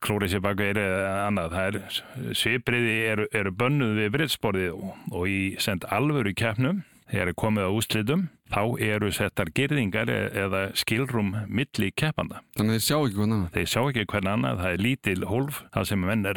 klórið 0.01 0.33
sér 0.33 0.45
baka 0.45 0.65
eða 0.65 1.27
annað. 1.27 1.57
Það 1.57 1.67
er 1.69 2.35
svipriði 2.37 2.95
eru, 3.13 3.27
eru 3.37 3.53
bönnuð 3.53 3.99
við 4.01 4.13
brittsporðið 4.17 4.71
og, 4.73 4.95
og 5.13 5.29
í 5.29 5.41
send 5.61 5.85
alvöru 5.93 6.33
keppnum 6.35 6.83
þegar 7.11 7.31
er 7.33 7.37
komið 7.39 7.69
á 7.69 7.73
úslitum, 7.73 8.23
þá 8.53 8.63
eru 8.85 9.11
settar 9.13 9.51
gerðingar 9.57 10.13
e- 10.13 10.31
eða 10.45 10.63
skilrum 10.79 11.35
milli 11.47 11.91
keppanda. 11.97 12.43
Þannig 12.59 12.79
þeir 12.79 12.87
sjá 12.87 12.97
ekki 12.99 13.19
hvern 13.19 13.35
annað? 13.37 13.51
Þeir 13.57 13.69
sjá 13.73 13.81
ekki 13.83 14.07
hvern 14.13 14.31
annað, 14.35 14.63
það 14.63 14.77
er 14.77 14.85
lítil 14.87 15.19
hólf, 15.29 15.61
það 15.75 15.91
sem 15.91 16.07
menn 16.11 16.31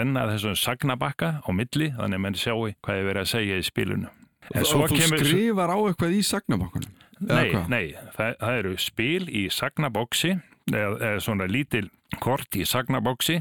renna 0.00 0.26
þessum 0.32 0.58
sagnabakka 0.64 1.30
á 1.44 1.50
milli, 1.52 1.90
þannig 1.98 2.20
að 2.20 2.24
menn 2.26 2.38
sjá 2.40 2.54
hvað 2.54 3.00
er 3.00 3.08
verið 3.10 3.24
að 3.24 3.32
segja 3.32 3.60
í 3.60 3.66
spilunu. 3.68 4.12
En 4.52 4.60
og 4.60 4.90
þú 4.90 4.98
kemur... 5.00 5.24
skrifar 5.24 5.72
á 5.72 5.78
eitthvað 5.80 6.18
í 6.18 6.24
sagnabakkunum? 6.28 7.00
Nei, 7.24 7.54
nei, 7.70 7.84
það, 8.16 8.34
það 8.40 8.58
eru 8.58 8.74
spil 8.82 9.28
í 9.30 9.44
sagnaboksi, 9.52 10.34
eða, 10.72 10.96
eða 10.98 11.20
svona 11.24 11.48
lítil 11.50 11.88
kort 12.22 12.54
í 12.54 12.62
sagnabóksi 12.68 13.40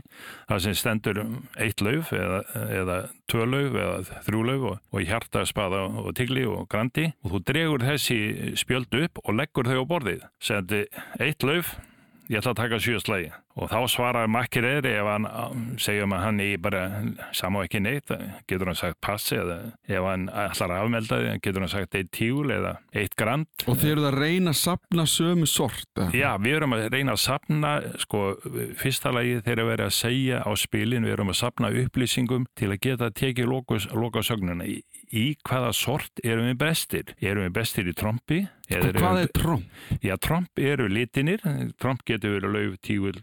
það 0.49 0.61
sem 0.65 0.75
stendur 0.77 1.19
eitt 1.61 1.83
lauf 1.85 2.11
eða, 2.15 2.41
eða 2.73 2.97
tvö 3.29 3.47
lauf 3.47 3.77
eða 3.77 4.19
þrjú 4.25 4.43
lauf 4.49 4.67
og, 4.71 4.83
og 4.91 5.07
hjarta, 5.07 5.45
spada 5.45 5.83
og 5.85 6.11
tigli 6.17 6.45
og 6.49 6.67
grandi. 6.71 7.11
Og 7.23 7.35
þú 7.35 7.43
dregur 7.51 7.85
þessi 7.85 8.19
spjöldu 8.59 9.05
upp 9.07 9.23
og 9.23 9.37
leggur 9.37 9.69
þau 9.69 9.83
á 9.85 9.91
borðið. 9.93 10.27
Sendi 10.41 10.85
eitt 11.21 11.45
lauf 11.45 11.75
ég 12.31 12.39
ætla 12.39 12.53
að 12.53 12.61
taka 12.61 12.81
sjöstlagi 12.81 13.31
og 13.53 13.69
þá 13.69 13.79
svarar 13.91 14.29
makkir 14.31 14.65
er 14.65 14.87
ef 14.89 15.07
hann 15.07 15.27
segjum 15.81 16.15
að 16.15 16.23
hann 16.25 16.41
er 16.41 16.61
bara 16.63 16.83
samá 17.35 17.63
ekki 17.67 17.81
neitt, 17.83 18.09
getur 18.49 18.71
hann 18.71 18.79
sagt 18.79 18.99
passi 19.03 19.37
eða 19.37 19.57
ef 19.87 20.07
hann 20.07 20.25
ætlar 20.29 20.73
að 20.73 20.85
afmelda 20.87 21.19
þið 21.21 21.41
getur 21.45 21.65
hann 21.65 21.73
sagt 21.73 21.97
eitt 21.99 22.11
tíul 22.15 22.49
eða 22.53 22.75
eitt 22.97 23.15
grand 23.19 23.67
Og 23.67 23.77
þeir 23.79 23.93
eru 23.95 24.07
að 24.09 24.17
reyna 24.23 24.53
að 24.53 24.59
sapna 24.61 25.05
sömu 25.09 25.49
sort? 25.49 25.85
Eða? 25.97 26.09
Já, 26.17 26.29
við 26.41 26.57
erum 26.57 26.75
að 26.77 26.87
reyna 26.93 27.15
að 27.15 27.21
sapna 27.23 27.73
sko, 28.01 28.23
fyrsta 28.79 29.13
lagi 29.13 29.37
þeir 29.45 29.53
eru 29.53 29.67
að 29.67 29.71
vera 29.73 29.89
að 29.89 29.95
segja 29.99 30.41
á 30.41 30.51
spilin, 30.59 31.05
við 31.05 31.15
erum 31.17 31.33
að 31.33 31.39
sapna 31.43 31.71
upplýsingum 31.83 32.49
til 32.59 32.71
að 32.73 32.81
geta 32.87 33.09
að 33.09 33.17
tekið 33.21 33.53
lokasögnuna 33.93 34.67
í, 34.67 34.79
í 35.13 35.25
hvaða 35.45 35.71
sort 35.77 36.23
erum 36.25 36.49
við 36.49 36.59
bestir? 36.65 37.15
Erum 37.21 37.47
við 37.47 37.55
bestir 37.59 37.89
í 37.89 37.95
trombi? 37.97 38.43
Og 38.73 38.95
hvað 38.97 39.21
er 39.21 39.31
tromb? 39.35 39.79
Já, 40.01 40.15
tromb 40.17 40.59
eru 40.59 40.87
litinir, 40.89 41.43
tromb 41.81 42.01
getur 42.07 42.37
verið 42.39 42.55
lauf, 42.55 42.77
tígul, 42.83 43.17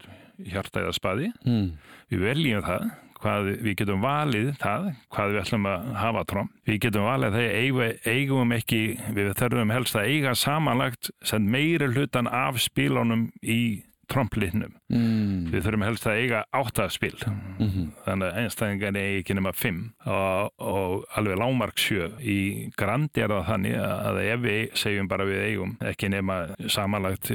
hjarta 0.49 0.83
eða 0.83 0.97
spaði. 0.97 1.31
Mm. 1.45 1.67
Við 2.11 2.25
veljum 2.25 2.65
það, 2.65 2.87
hvað, 3.21 3.51
við 3.61 3.77
getum 3.81 4.05
valið 4.05 4.49
það, 4.61 4.89
hvað 5.13 5.33
við 5.33 5.41
ætlum 5.43 5.69
að 5.71 5.91
hafa 6.01 6.25
tromb. 6.31 6.57
Við 6.69 6.81
getum 6.87 7.07
valið 7.07 7.37
það 7.37 7.55
eigum, 7.61 7.93
eigum 8.15 8.57
ekki, 8.57 8.81
við 9.17 9.31
þurfum 9.39 9.75
helst 9.75 9.99
að 9.99 10.11
eiga 10.15 10.35
samanlagt 10.37 11.11
meiri 11.39 11.91
hlutan 11.93 12.29
af 12.31 12.59
spílónum 12.63 13.29
í 13.41 13.61
tromblitnum. 14.11 14.73
Mm. 14.91 15.47
Við 15.51 15.65
þurfum 15.65 15.85
helst 15.87 16.07
að 16.09 16.19
eiga 16.21 16.41
áttaspil 16.55 17.15
mm 17.25 17.69
-hmm. 17.69 17.87
þannig 18.05 18.27
að 18.27 18.39
einstæðingar 18.41 18.97
er 19.01 19.19
ekki 19.21 19.37
nema 19.37 19.53
fimm 19.55 19.93
og, 20.05 20.51
og 20.57 21.05
alveg 21.15 21.39
lámarksjö 21.39 22.09
í 22.19 22.39
grandi 22.77 23.23
er 23.23 23.31
það 23.31 23.47
þannig 23.51 23.77
að 23.79 24.21
ef 24.25 24.43
við 24.45 24.75
segjum 24.83 25.07
bara 25.07 25.25
við 25.29 25.47
eigum 25.47 25.77
ekki 25.91 26.09
nema 26.09 26.41
samanlagt 26.67 27.31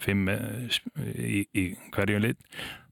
fimm 0.00 0.28
í, 0.30 1.46
í 1.52 1.64
hverjum 1.92 2.24
lit 2.24 2.38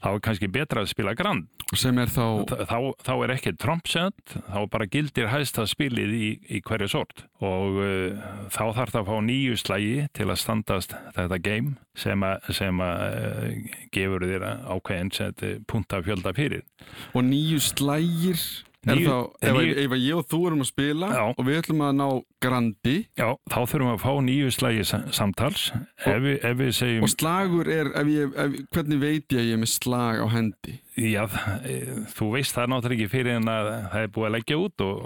þá 0.04 0.08
er 0.12 0.22
kannski 0.24 0.50
betra 0.52 0.84
að 0.84 0.90
spila 0.92 1.14
grand. 1.16 1.48
Sem 1.74 1.96
er 1.98 2.10
þá 2.12 2.44
þá, 2.68 2.76
þá 3.02 3.12
er 3.14 3.32
ekki 3.34 3.54
trompsend 3.58 4.34
þá 4.34 4.58
bara 4.70 4.88
gildir 4.90 5.30
hægsta 5.32 5.64
spilið 5.68 6.12
í, 6.12 6.28
í 6.58 6.60
hverju 6.64 6.90
sort. 6.92 7.24
Og 7.44 7.80
uh, 7.80 8.26
þá 8.52 8.64
þarf 8.76 8.92
það 8.92 9.00
að 9.00 9.08
fá 9.08 9.16
nýju 9.30 9.56
slægi 9.62 9.96
til 10.16 10.28
að 10.28 10.42
standast 10.42 10.94
þetta 11.16 11.40
game 11.44 11.74
sem 11.98 12.26
að, 12.26 12.52
sem 12.60 12.84
að 12.84 13.02
uh, 13.08 13.80
gefur 13.96 14.28
þér 14.28 14.46
ákveðin 14.76 15.14
set 15.16 15.48
punta 15.70 16.02
fjölda 16.04 16.34
fyrir. 16.36 16.66
Og 17.16 17.24
nýju 17.24 17.62
slægir 17.64 18.44
er 18.92 19.00
þá, 19.00 19.16
ef, 19.40 19.56
nýju, 19.56 19.74
ef 19.84 19.96
ég 19.98 20.18
og 20.18 20.28
þú 20.30 20.40
erum 20.48 20.64
að 20.64 20.70
spila 20.70 21.10
já. 21.14 21.24
og 21.32 21.42
við 21.48 21.60
ætlum 21.62 21.82
að 21.86 21.92
ná 22.00 22.06
grandi. 22.44 22.96
Já, 23.16 23.28
þá 23.48 23.58
þurfum 23.62 23.88
við 23.88 23.94
að 23.94 24.02
fá 24.04 24.12
nýju 24.28 24.54
slægi 24.54 24.86
samtals. 25.16 25.66
Ef 26.04 26.22
við, 26.24 26.38
ef 26.44 26.58
við 26.60 26.72
segjum 26.78 27.06
og 27.06 27.14
slagur 27.14 27.70
er, 27.72 27.92
ég, 28.12 28.38
hvernig 28.74 29.00
veit 29.02 29.36
ég 29.36 29.40
að 29.40 29.48
ég 29.48 29.58
er 29.58 29.62
með 29.64 29.72
slag 29.74 30.20
á 30.20 30.26
hendi 30.34 30.78
Já, 30.94 31.24
þú 32.14 32.28
veist 32.36 32.54
það 32.54 32.68
náttúrulega 32.70 33.02
ekki 33.02 33.10
fyrir 33.10 33.36
en 33.40 33.48
að 33.50 33.68
það 33.90 34.04
er 34.04 34.10
búið 34.14 34.26
að 34.28 34.34
leggja 34.36 34.58
út 34.62 34.82
og 34.84 34.98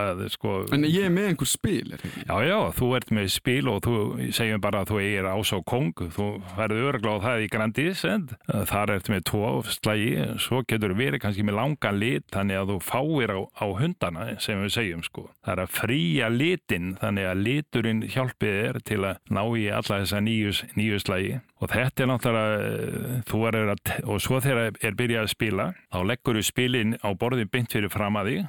að 0.00 0.22
sko... 0.32 0.52
En 0.72 0.86
ég 0.88 1.04
er 1.04 1.12
með 1.12 1.26
einhver 1.28 1.50
spil, 1.50 1.90
er 1.92 2.04
ekki? 2.08 2.22
Já, 2.24 2.36
já, 2.48 2.56
þú 2.78 2.88
ert 2.96 3.12
með 3.18 3.26
spil 3.34 3.68
og 3.68 3.82
þú 3.84 3.96
segjum 4.38 4.62
bara 4.64 4.80
að 4.80 4.92
þú 4.92 5.00
eigir 5.02 5.28
ás 5.28 5.52
á 5.52 5.58
kong, 5.72 6.04
þú 6.16 6.28
færðu 6.54 6.86
örgláð 6.94 7.26
það 7.26 7.44
í 7.44 7.50
Grandis, 7.52 8.04
en 8.08 8.24
þar 8.72 8.94
ert 8.96 9.12
með 9.12 9.26
tvo 9.28 9.52
slagi, 9.68 10.08
svo 10.40 10.62
getur 10.72 10.96
verið 10.96 11.24
kannski 11.26 11.44
með 11.44 11.58
langan 11.58 12.00
lit, 12.00 12.26
þannig 12.32 12.62
að 12.62 12.72
þú 12.72 12.78
fáir 12.88 13.34
á, 13.36 13.40
á 13.44 13.66
hundana, 13.76 14.26
sem 14.40 14.64
við 14.64 14.74
segjum 14.78 15.04
sko. 15.04 15.26
Það 15.44 15.52
er 15.52 15.64
að 15.66 15.76
fríja 15.76 16.32
litin, 16.32 16.94
þannig 17.02 17.28
að 17.28 17.44
liturinn 17.44 18.02
hjálpið 18.08 18.58
er 18.70 18.82
til 18.88 19.02
að 19.04 19.20
ná 19.28 19.44
í 19.44 19.68
alla 19.68 20.00
þessa 20.00 20.24
nýju, 20.24 21.04
slagi 21.04 21.40
og 21.60 21.68
þetta 21.68 22.04
er 22.04 22.10
náttúrulega, 22.10 23.20
þú 23.28 23.42
er 23.48 23.60
að, 23.60 23.92
og 24.06 24.24
svo 24.24 24.40
þegar 24.40 24.70
er 24.80 24.96
byrjað 24.96 24.98
byrja 25.02 25.26
að 25.26 25.30
spila 25.34 25.68
þá 25.90 26.00
leggur 26.08 26.40
þú 26.40 26.46
spilin 26.46 26.96
á 27.04 27.08
borðin 27.18 27.52
beint 27.52 27.72
fyrir 27.72 27.92
fram 27.92 28.18
að 28.20 28.30
því 28.30 28.40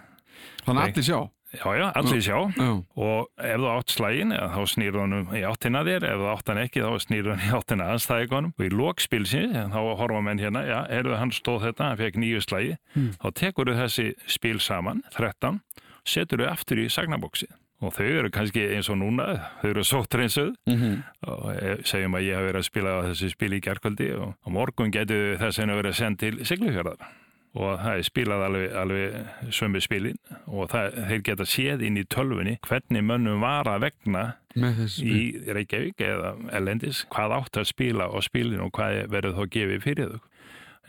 Þannig 0.65 0.83
allir 0.87 1.05
sjá? 1.05 1.19
Já, 1.51 1.65
já, 1.75 1.85
allir 1.99 2.21
sjá. 2.23 2.37
Já. 2.55 2.69
og 2.95 3.27
ef 3.43 3.57
þú 3.59 3.67
átt 3.73 3.91
slægin 3.91 4.31
þá 4.31 4.61
snýr 4.71 4.97
hann 5.01 5.15
í 5.35 5.41
áttina 5.43 5.81
þér 5.83 6.05
ef 6.07 6.21
þú 6.21 6.29
átt 6.31 6.51
hann 6.51 6.61
ekki 6.61 6.85
þá 6.85 6.91
snýr 7.03 7.27
hann 7.27 7.43
í 7.43 7.49
áttina 7.57 7.89
aðstæðikonum 7.91 8.53
og 8.55 8.63
í 8.63 8.71
lókspilsins 8.71 9.57
þá 9.73 9.79
horfa 9.99 10.21
menn 10.23 10.39
hérna, 10.39 10.63
já, 10.63 10.79
erðu 10.87 11.19
hann 11.19 11.35
stóð 11.35 11.65
þetta 11.67 11.89
hann 11.89 11.99
fekk 11.99 12.21
nýju 12.23 12.43
slægi, 12.45 12.77
hmm. 12.95 13.11
þá 13.19 13.27
tekur 13.41 13.67
þú 13.67 13.77
þessi 13.81 14.07
spil 14.31 14.61
saman, 14.63 15.03
13 15.17 15.59
setur 16.07 16.45
þú 16.45 16.47
aftur 16.53 16.85
í 16.85 16.87
sagnabóksið 16.87 17.51
og 17.81 17.95
þau 17.95 18.05
eru 18.05 18.29
kannski 18.33 18.67
eins 18.75 18.89
og 18.93 18.99
núna 19.01 19.27
þau 19.61 19.69
eru 19.71 19.85
sóttreinsuð 19.87 20.53
mm 20.69 20.77
-hmm. 20.77 20.99
og 21.27 21.85
segjum 21.85 22.15
að 22.15 22.27
ég 22.27 22.35
hafi 22.37 22.49
verið 22.49 22.61
að 22.61 22.69
spila 22.69 22.93
á 22.97 22.99
þessu 23.09 23.29
spil 23.29 23.53
í 23.53 23.63
gerðkvöldi 23.65 24.11
og 24.17 24.35
á 24.37 24.47
morgun 24.49 24.91
getur 24.91 25.37
þess 25.41 25.59
að 25.59 25.75
verið 25.75 25.91
að 25.91 25.99
senda 25.99 26.19
til 26.21 26.45
Siglufjörðar 26.45 27.09
og 27.51 27.79
það 27.81 27.97
er 27.97 28.05
spilað 28.07 28.43
alveg, 28.45 28.73
alveg 28.79 29.15
sömu 29.51 29.81
spilin 29.83 30.19
og 30.47 30.69
það, 30.71 30.99
þeir 31.09 31.23
geta 31.27 31.47
séð 31.49 31.83
inn 31.83 31.99
í 31.99 32.05
tölfunni 32.07 32.57
hvernig 32.67 33.03
mönnum 33.03 33.43
var 33.43 33.67
að 33.67 33.87
vegna 33.87 34.23
í 34.55 35.35
Reykjavík 35.47 36.03
eða 36.05 36.35
Elendis 36.55 37.05
hvað 37.11 37.35
átt 37.39 37.57
að 37.57 37.71
spila 37.71 38.07
á 38.07 38.17
spilin 38.23 38.63
og 38.63 38.71
hvað 38.77 39.03
verður 39.11 39.37
þá 39.39 39.43
gefið 39.57 39.83
fyrir 39.83 40.13
þau 40.13 40.21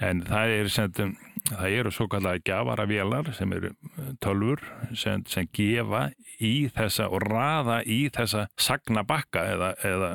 en 0.00 0.22
það 0.26 0.54
er 0.56 0.70
sem, 0.72 1.14
það 1.50 1.76
eru 1.78 1.92
svo 1.94 2.08
kallar 2.12 2.40
gafaravélar 2.44 3.32
sem 3.36 3.52
eru 3.52 3.72
eh, 3.72 4.12
tölfur 4.24 4.62
sem, 4.96 5.24
sem 5.28 5.48
gefa 5.52 6.08
í 6.42 6.68
þessa 6.74 7.08
og 7.12 7.26
raða 7.28 7.82
í 7.84 8.06
þessa 8.14 8.46
sagna 8.56 9.04
bakka 9.06 9.46
eða, 9.54 9.74
eða 9.84 10.12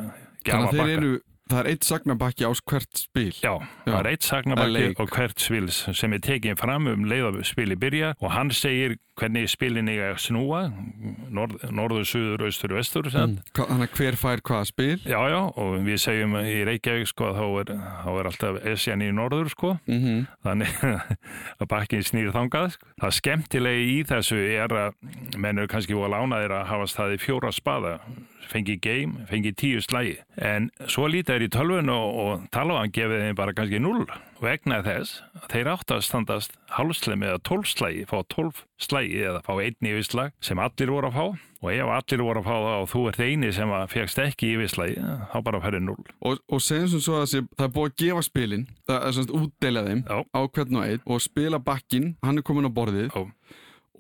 Þannig 0.48 0.68
að 0.68 0.78
þeir 0.78 0.92
eru 0.94 1.16
Það 1.48 1.60
er 1.60 1.70
eitt 1.72 1.88
sagnabakki 1.88 2.48
ás 2.48 2.62
hvert 2.68 3.00
spil. 3.00 3.34
Já, 3.40 3.56
Já. 3.56 3.90
það 3.90 4.00
er 4.00 4.10
eitt 4.12 4.28
sagnabakki 4.28 4.86
á 5.00 5.04
hvert 5.16 5.44
spil 5.44 5.68
sem 5.72 6.14
er 6.14 6.24
tekið 6.24 6.58
fram 6.60 6.88
um 6.92 7.06
leið 7.08 7.30
að 7.32 7.44
spili 7.48 7.78
byrja 7.80 8.16
og 8.20 8.34
hann 8.36 8.52
segir 8.52 8.98
hvernig 9.18 9.50
spilin 9.50 9.90
er 9.90 10.12
að 10.12 10.20
snúa, 10.28 10.60
norð, 11.34 11.64
norður, 11.74 12.06
suður, 12.08 12.46
austur, 12.48 12.76
vestur. 12.78 13.10
Mm. 13.10 13.40
Þannig 13.58 13.88
að 13.88 13.96
hver 13.98 14.18
fær 14.20 14.44
hvaða 14.46 14.70
spil? 14.70 14.98
Já, 15.08 15.18
já, 15.32 15.40
og 15.58 15.78
við 15.88 16.00
segjum 16.04 16.38
í 16.44 16.58
Reykjavík 16.68 17.10
sko 17.10 17.32
að 17.32 17.40
þá 17.40 17.46
er, 17.48 17.74
þá 18.04 18.12
er 18.14 18.32
alltaf 18.32 18.62
esjan 18.74 19.06
í 19.06 19.10
norður 19.16 19.52
sko, 19.54 19.74
mm 19.88 20.00
-hmm. 20.04 20.24
þannig 20.46 20.78
að 21.62 21.70
bakkin 21.74 22.06
snýr 22.06 22.32
þangað. 22.36 22.72
Sko. 22.78 22.94
Það 23.02 23.18
skemmtilegi 23.22 23.92
í 23.96 24.00
þessu 24.12 24.42
er 24.46 24.80
að 24.86 25.38
menn 25.38 25.58
eru 25.58 25.72
kannski 25.72 25.98
voru 25.98 26.14
lánaðir 26.14 26.54
að 26.60 26.68
hafa 26.74 26.90
staði 26.94 27.22
fjóra 27.22 27.52
spada 27.52 28.00
fengi 28.48 28.78
game, 28.80 29.26
fengi 29.28 29.52
tíu 29.52 29.82
slægi 29.84 30.18
en 30.38 30.70
svo 30.88 31.08
lítið 31.12 31.37
verið 31.38 31.52
í 31.52 31.56
tölvun 31.56 31.94
og, 31.94 32.22
og 32.24 32.46
talaðan 32.56 32.94
gefið 32.98 33.26
þeim 33.28 33.38
bara 33.38 33.56
kannski 33.58 33.82
0 33.84 34.06
vegna 34.42 34.82
þess 34.86 35.22
að 35.38 35.50
þeir 35.54 35.70
átt 35.74 35.94
að 35.96 36.06
standast 36.06 36.58
hálfslega 36.76 37.22
með 37.24 37.38
12 37.48 37.70
slægi, 37.74 38.06
fá 38.10 38.18
12 38.34 38.64
slægi 38.82 39.22
eða 39.26 39.44
fá 39.46 39.54
einn 39.58 39.90
yfirslag 39.92 40.34
sem 40.44 40.62
allir 40.62 40.92
voru 40.94 41.10
að 41.10 41.18
fá 41.18 41.26
og 41.58 41.70
ef 41.74 41.90
allir 41.90 42.24
voru 42.24 42.42
að 42.42 42.48
fá 42.48 42.56
það 42.56 42.80
og 42.80 42.90
þú 42.92 43.04
ert 43.10 43.22
eini 43.26 43.52
sem 43.56 43.72
að 43.74 43.86
fegst 43.94 44.22
ekki 44.22 44.52
yfirslagi, 44.56 44.98
þá 45.32 45.38
bara 45.46 45.62
færði 45.64 45.82
0. 45.88 45.96
Og, 46.30 46.42
og 46.54 46.62
segjum 46.64 46.92
sem 46.94 47.04
svo 47.04 47.16
að 47.22 47.30
sé, 47.32 47.44
það 47.58 47.66
er 47.68 47.74
búið 47.78 47.90
að 47.90 48.04
gefa 48.04 48.26
spilin, 48.28 48.66
það 48.90 49.08
er 49.08 49.16
svona 49.18 49.40
útdeila 49.42 49.86
þeim 49.88 50.04
Já. 50.06 50.18
á 50.22 50.40
hvern 50.46 50.78
og 50.78 50.86
einn 50.86 51.08
og 51.08 51.24
spila 51.26 51.62
bakkin, 51.72 52.12
hann 52.26 52.42
er 52.42 52.46
komin 52.46 52.70
á 52.70 52.72
borðið 52.78 53.10
Já. 53.10 53.24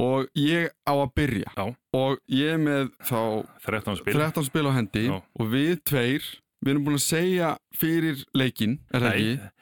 og 0.05 0.27
ég 0.37 0.69
á 0.85 0.93
að 0.93 1.13
byrja 1.17 1.55
Já. 1.57 1.65
og 1.97 2.19
ég 2.29 2.61
með 2.61 2.91
þá 3.01 3.21
13 3.65 4.01
spil. 4.03 4.19
13 4.21 4.49
spil 4.51 4.67
á 4.69 4.71
hendi 4.77 5.07
og 5.17 5.49
við 5.49 5.81
tveir, 5.89 6.29
við 6.63 6.73
erum 6.73 6.87
búin 6.89 6.99
að 6.99 7.05
segja 7.09 7.53
fyrir 7.77 8.25
leikin, 8.37 8.79
er 8.93 9.05
það 9.07 9.15
ekki? 9.21 9.53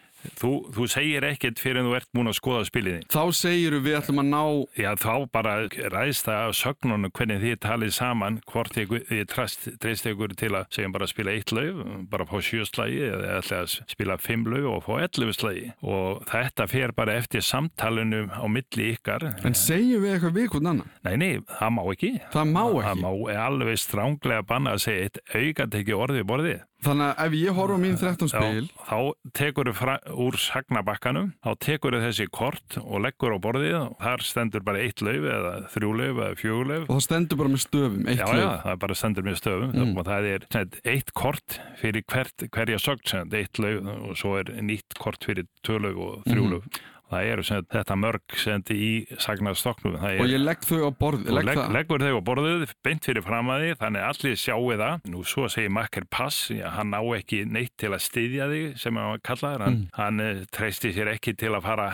Þú, 0.42 0.50
þú 0.74 0.86
segir 0.90 1.22
ekkert 1.28 1.60
fyrir 1.62 1.78
en 1.84 1.86
þú 1.86 1.92
ert 2.00 2.08
búin 2.18 2.30
að 2.32 2.34
skoða 2.40 2.64
spiliðin. 2.66 3.04
Þá 3.14 3.22
segiru 3.38 3.78
við 3.86 3.98
ætlum 4.00 4.22
að 4.24 4.30
ná 4.32 4.40
Já, 4.82 4.88
þá 4.98 5.12
bara 5.30 5.52
ræðst 5.94 6.26
það 6.26 6.40
af 6.48 6.56
sögnunum 6.58 7.12
hvernig 7.14 7.44
þið 7.44 7.60
talið 7.62 7.92
saman 7.94 8.40
hvort 8.50 8.74
þið, 8.74 8.96
treyst, 9.30 10.08
ykkur 10.10 10.34
til 10.34 10.50
að 10.58 10.66
segjum 10.74 10.96
bara 10.98 11.06
að 11.06 11.14
spila 11.14 11.36
eitt 11.38 11.54
lauf, 11.54 11.84
bara 12.10 12.26
fá 12.26 12.36
sjö 12.42 12.66
slagi 12.66 13.04
eða 13.06 13.38
ætla 13.38 13.62
að 13.68 13.78
spila 13.94 14.18
fimm 14.26 14.50
lauf 14.50 14.68
og 14.74 14.84
fá 14.88 14.92
ellu 15.06 15.30
slagi 15.38 15.70
og 15.86 16.26
þetta 16.34 16.68
fer 16.74 16.96
bara 16.98 17.20
eftir 17.22 17.46
samtalenu 17.46 18.26
á 18.34 18.46
milli 18.50 18.96
ykkar. 18.96 19.30
En 19.46 19.54
segjum 19.54 20.08
við 20.08 20.16
eitthvað 20.18 20.38
við 20.42 20.50
hvern 20.56 20.72
annan? 20.74 20.94
Nei, 21.06 21.16
nei, 21.22 21.34
það 21.54 21.76
má 21.78 21.84
ekki. 21.94 22.14
Það 22.34 22.50
má 22.58 22.64
Það 22.66 22.92
ekki. 22.96 23.02
má 23.06 23.42
alveg 23.46 23.78
stránglega 23.86 24.42
banna 24.50 24.74
að 24.74 24.88
segja 24.90 25.06
eitt 25.12 25.22
augat 25.38 25.78
ekki 25.84 26.02
orðið 26.02 26.32
borðið. 26.34 26.64
Þannig 26.86 27.08
að 27.10 27.22
ef 27.26 27.36
ég 27.40 27.56
horfa 27.58 27.78
mín 27.82 27.96
13 27.98 28.30
Já, 28.30 28.38
spil 28.38 28.68
þá 28.86 28.98
tekur 29.40 29.70
þau 29.74 29.96
úr 30.26 30.38
sagnabakkanum, 30.38 31.32
þá 31.42 31.52
tekur 31.66 31.96
þau 31.98 32.04
þessi 32.06 32.28
kort 32.30 32.78
og 32.82 33.02
leggur 33.02 33.34
á 33.34 33.40
borðið 33.42 33.76
og 33.80 33.96
þar 34.04 34.24
stendur 34.28 34.66
bara 34.68 34.84
eitt 34.86 35.02
lauf 35.06 35.26
eða 35.36 35.54
þrjú 35.74 35.92
lauf 35.98 36.22
eða 36.22 36.40
fjögur 36.42 36.70
lauf. 36.72 36.86
og 36.90 36.96
það 37.00 37.06
stendur 37.08 37.38
bara 37.42 37.54
með 37.56 37.64
stöfum, 37.66 38.06
eitt 38.08 38.22
Já, 38.22 38.26
lauf. 38.30 38.42
já, 38.44 38.50
það 38.64 38.72
er 38.76 38.82
bara 38.86 39.00
stendur 39.02 39.24
með 39.30 39.40
stöfum 39.42 39.74
Mm. 39.76 39.98
og 39.98 40.06
það 40.06 40.30
er 40.36 40.48
sagt, 40.52 40.80
eitt 40.86 41.14
kort 41.14 41.60
fyrir 41.82 42.04
hvert, 42.08 42.50
hverja 42.52 42.78
sögn, 42.80 43.34
eitt 43.34 43.60
lauf 43.60 44.10
og 44.10 44.16
svo 44.16 44.38
er 44.40 44.46
nýtt 44.62 44.94
kort 45.00 45.24
fyrir 45.26 45.48
tvö 45.66 45.82
lauf 45.82 45.98
og 45.98 46.24
þrjú 46.30 46.44
Mhm. 46.46 46.52
lauf. 46.54 46.66
Það 47.12 47.30
eru 47.32 47.44
sem 47.46 47.66
þetta 47.72 47.96
mörg 48.02 48.36
sagt, 48.42 48.72
í 48.74 49.06
sagnastoknum. 49.22 49.98
Það 50.02 50.20
Og 50.24 50.32
ég 50.32 50.42
legg 50.42 50.64
þau 50.66 50.80
á 50.88 50.92
borðið, 51.00 51.28
Þú 51.30 51.44
legg 51.46 51.62
leggur 51.76 52.06
þau 52.06 52.16
á 52.18 52.22
borðið, 52.30 52.66
beint 52.86 53.06
fyrir 53.06 53.24
fram 53.26 53.52
að 53.54 53.62
því, 53.66 53.72
þannig 53.84 54.06
allir 54.10 54.36
sjáu 54.42 54.70
það. 54.76 55.06
Nú 55.14 55.24
svo 55.28 55.48
segir 55.52 55.74
makker 55.76 56.08
pass, 56.10 56.50
já, 56.50 56.66
hann 56.76 56.94
á 56.98 57.02
ekki 57.18 57.44
neitt 57.46 57.76
til 57.78 57.92
að 57.94 58.04
styðja 58.08 58.50
þig 58.52 58.78
sem 58.82 58.96
hann 59.02 59.20
kallaður, 59.26 59.66
hann, 59.68 59.76
Mm. 59.76 59.88
hann 59.98 60.20
eh, 60.24 60.46
treysti 60.56 60.94
sér 60.96 61.10
ekki 61.12 61.34
til 61.38 61.50
að 61.52 61.64
fara 61.66 61.88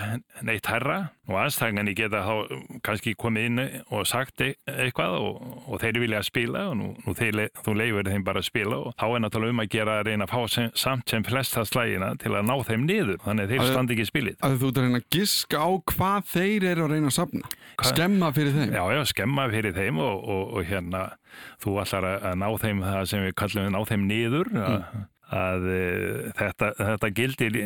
neitt 0.45 0.65
herra 0.69 1.09
og 1.31 1.37
aðstæðingarnir 1.39 1.95
geta 1.95 2.21
þá 2.27 2.79
kannski 2.83 3.13
komið 3.15 3.45
inn 3.47 3.61
og 3.91 4.05
sagt 4.05 4.41
e- 4.43 4.53
eitthvað 4.67 5.15
og, 5.21 5.37
og 5.71 5.79
þeir 5.81 5.99
vilja 6.03 6.21
spila 6.27 6.65
og 6.69 6.75
nú, 6.77 6.89
nú 7.05 7.13
þeir, 7.15 7.47
þú 7.63 7.75
leifur 7.79 8.09
þeim 8.11 8.23
bara 8.27 8.41
að 8.43 8.47
spila 8.49 8.77
og 8.81 8.93
þá 8.99 9.05
er 9.15 9.23
náttúrulega 9.23 9.55
um 9.55 9.63
að 9.63 9.69
gera 9.71 9.95
að 10.01 10.05
reyna 10.09 10.27
að 10.27 10.33
fá 10.35 10.41
sem, 10.51 10.69
samt 10.75 11.09
sem 11.09 11.23
flesta 11.23 11.63
slægina 11.65 12.11
til 12.21 12.33
að 12.35 12.45
ná 12.49 12.55
þeim 12.67 12.85
niður, 12.85 13.17
þannig 13.25 13.49
þeir 13.53 13.65
standi 13.71 13.95
ekki 13.97 14.09
spilið. 14.11 14.37
Að 15.01 15.07
að 15.07 15.07
að 15.07 15.17
giska 15.17 15.61
á 15.61 15.69
hvað 15.91 16.27
þeir 16.31 16.63
eru 16.71 16.85
að 16.85 16.91
reyna 16.95 17.11
að 17.11 17.15
Hvað- 17.81 17.95
skemma 17.95 18.31
fyrir 18.35 18.53
þeim. 18.53 18.73
Já, 18.75 18.83
já, 18.93 19.01
skemma 19.05 19.49
fyrir 19.49 19.73
þeim 19.73 19.97
og, 19.97 20.27
og, 20.29 20.53
og 20.57 20.65
hérna, 20.65 21.17
þú 21.63 21.79
ætlar 21.81 22.03
að, 22.05 22.27
að 22.29 22.35
ná 22.37 22.49
þeim 22.61 22.81
það 22.85 23.05
sem 23.09 23.23
við 23.25 23.35
kallum 23.35 23.65
við 23.65 23.71
ná 23.73 23.81
þeim 23.89 24.07
niður 24.07 24.49
að, 24.61 24.83
að 25.31 25.67
e, 25.71 26.31
þetta, 26.37 26.69
þetta 26.77 27.09
gildir 27.15 27.57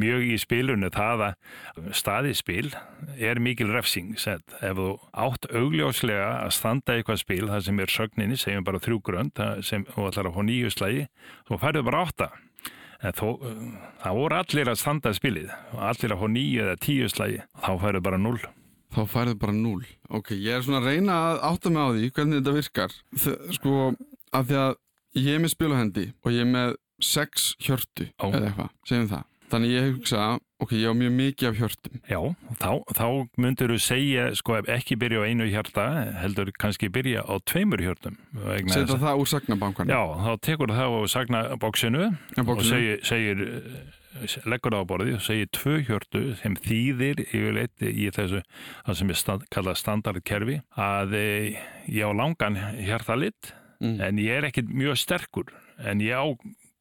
mjög 0.00 0.24
í 0.24 0.38
spilunu 0.40 0.90
það 0.90 1.24
að 1.28 1.92
staðispil 1.92 2.72
er 3.18 3.38
mikil 3.38 3.68
refsing 3.70 4.18
sett. 4.18 4.56
ef 4.62 4.74
þú 4.74 4.98
átt 5.12 5.46
augljóslega 5.52 6.46
að 6.46 6.54
standa 6.56 6.96
eitthvað 6.96 7.20
spil 7.22 7.46
það 7.52 7.64
sem 7.68 7.80
er 7.80 7.86
sögninni, 7.86 8.36
segjum 8.40 8.64
bara 8.64 8.80
þrjú 8.82 9.02
grönd 9.04 9.44
sem 9.62 9.84
þú 9.92 10.08
ætlar 10.08 10.30
að 10.32 10.34
fá 10.34 10.42
nýju 10.42 10.70
slagi 10.74 11.06
þú 11.46 11.60
færðu 11.60 11.84
bara 11.84 12.02
átta 12.08 12.30
en 13.04 13.16
þó, 13.16 13.28
það 14.02 14.18
voru 14.18 14.38
allir 14.40 14.72
að 14.72 14.80
standa 14.80 15.14
spilið. 15.16 15.54
Og 15.74 15.80
allir 15.92 16.14
að 16.14 16.22
fá 16.22 16.28
nýju 16.34 16.66
eða 16.66 16.76
tíu 16.82 17.08
slagi. 17.12 17.40
Þá 17.60 17.72
færðu 17.84 18.04
bara 18.08 18.20
null 18.20 18.40
þá 18.94 19.02
færðu 19.10 19.34
bara 19.42 19.54
núl 19.56 19.82
ok, 20.14 20.32
ég 20.38 20.58
er 20.58 20.64
svona 20.64 20.80
að 20.82 20.88
reyna 20.92 21.18
að 21.30 21.40
átta 21.50 21.72
mig 21.72 21.82
á 21.82 21.88
því 21.90 22.10
hvernig 22.14 22.40
þetta 22.40 22.54
virkar. 22.54 22.96
Þe, 23.24 23.34
sko, 23.56 23.74
af 24.34 24.48
því 24.48 24.58
að 24.60 24.74
ég 25.24 25.30
er 25.34 25.42
með 25.42 25.54
spil 25.54 25.70
á 25.74 25.80
hendi 25.80 26.04
og 26.22 26.34
ég 26.34 26.44
er 26.44 26.50
með 26.50 26.74
sex 27.02 27.48
hjörtu 27.62 28.08
Ó. 28.22 28.26
eða 28.30 28.50
eitthvað, 28.50 28.74
segjum 28.88 29.08
það. 29.10 29.24
Þannig 29.54 29.74
ég 29.74 29.88
hugsa, 29.90 30.28
ok, 30.64 30.74
ég 30.80 30.90
á 30.90 30.94
mjög 30.96 31.16
mikið 31.18 31.48
af 31.50 31.58
hjörtum 31.60 31.98
Já, 32.10 32.20
þá, 32.60 32.70
þá 32.98 33.06
myndur 33.40 33.74
þú 33.74 33.80
segja, 33.84 34.28
sko, 34.38 34.60
ekki 34.74 34.98
byrja 35.00 35.22
á 35.22 35.28
einu 35.28 35.48
hjarta, 35.50 35.88
heldur 36.22 36.52
kannski 36.58 36.90
byrja 36.92 37.24
á 37.24 37.34
tveimur 37.44 37.82
hjörtum. 37.84 38.16
að- 38.34 39.04
það 39.04 39.20
úr 39.22 39.30
sagnabankan 39.34 39.92
Já, 39.92 40.02
þá 40.24 40.32
tekur 40.48 40.74
það 40.74 40.96
á 40.96 41.00
sagnabóksinu 41.14 42.06
og 42.44 42.64
segir, 42.64 43.04
segir 43.04 43.44
eh, 43.44 44.00
leggur 44.46 44.74
það 44.74 44.84
á 44.84 44.90
borðið 44.90 45.16
og 45.18 45.24
segir 45.24 45.50
tvö 45.54 45.74
hjörtu 45.88 46.22
sem 46.40 46.56
þýðir 46.64 47.22
yfirleitt 47.26 47.82
í 47.82 48.08
þessu 48.14 48.42
það 48.86 48.98
sem 49.00 49.10
er 49.10 49.20
stand, 49.20 49.46
kallað 49.54 49.80
standardkerfi 49.80 50.58
að 50.78 51.16
e, 51.18 51.26
ég 51.90 52.06
á 52.06 52.12
langan 52.14 52.58
hjartalit 52.78 53.52
mm. 53.82 53.98
en 54.00 54.22
ég 54.22 54.38
er 54.38 54.48
ekkit 54.50 54.70
mjög 54.70 55.00
sterkur 55.02 55.50
en 55.82 56.02
ég 56.04 56.14
á 56.14 56.26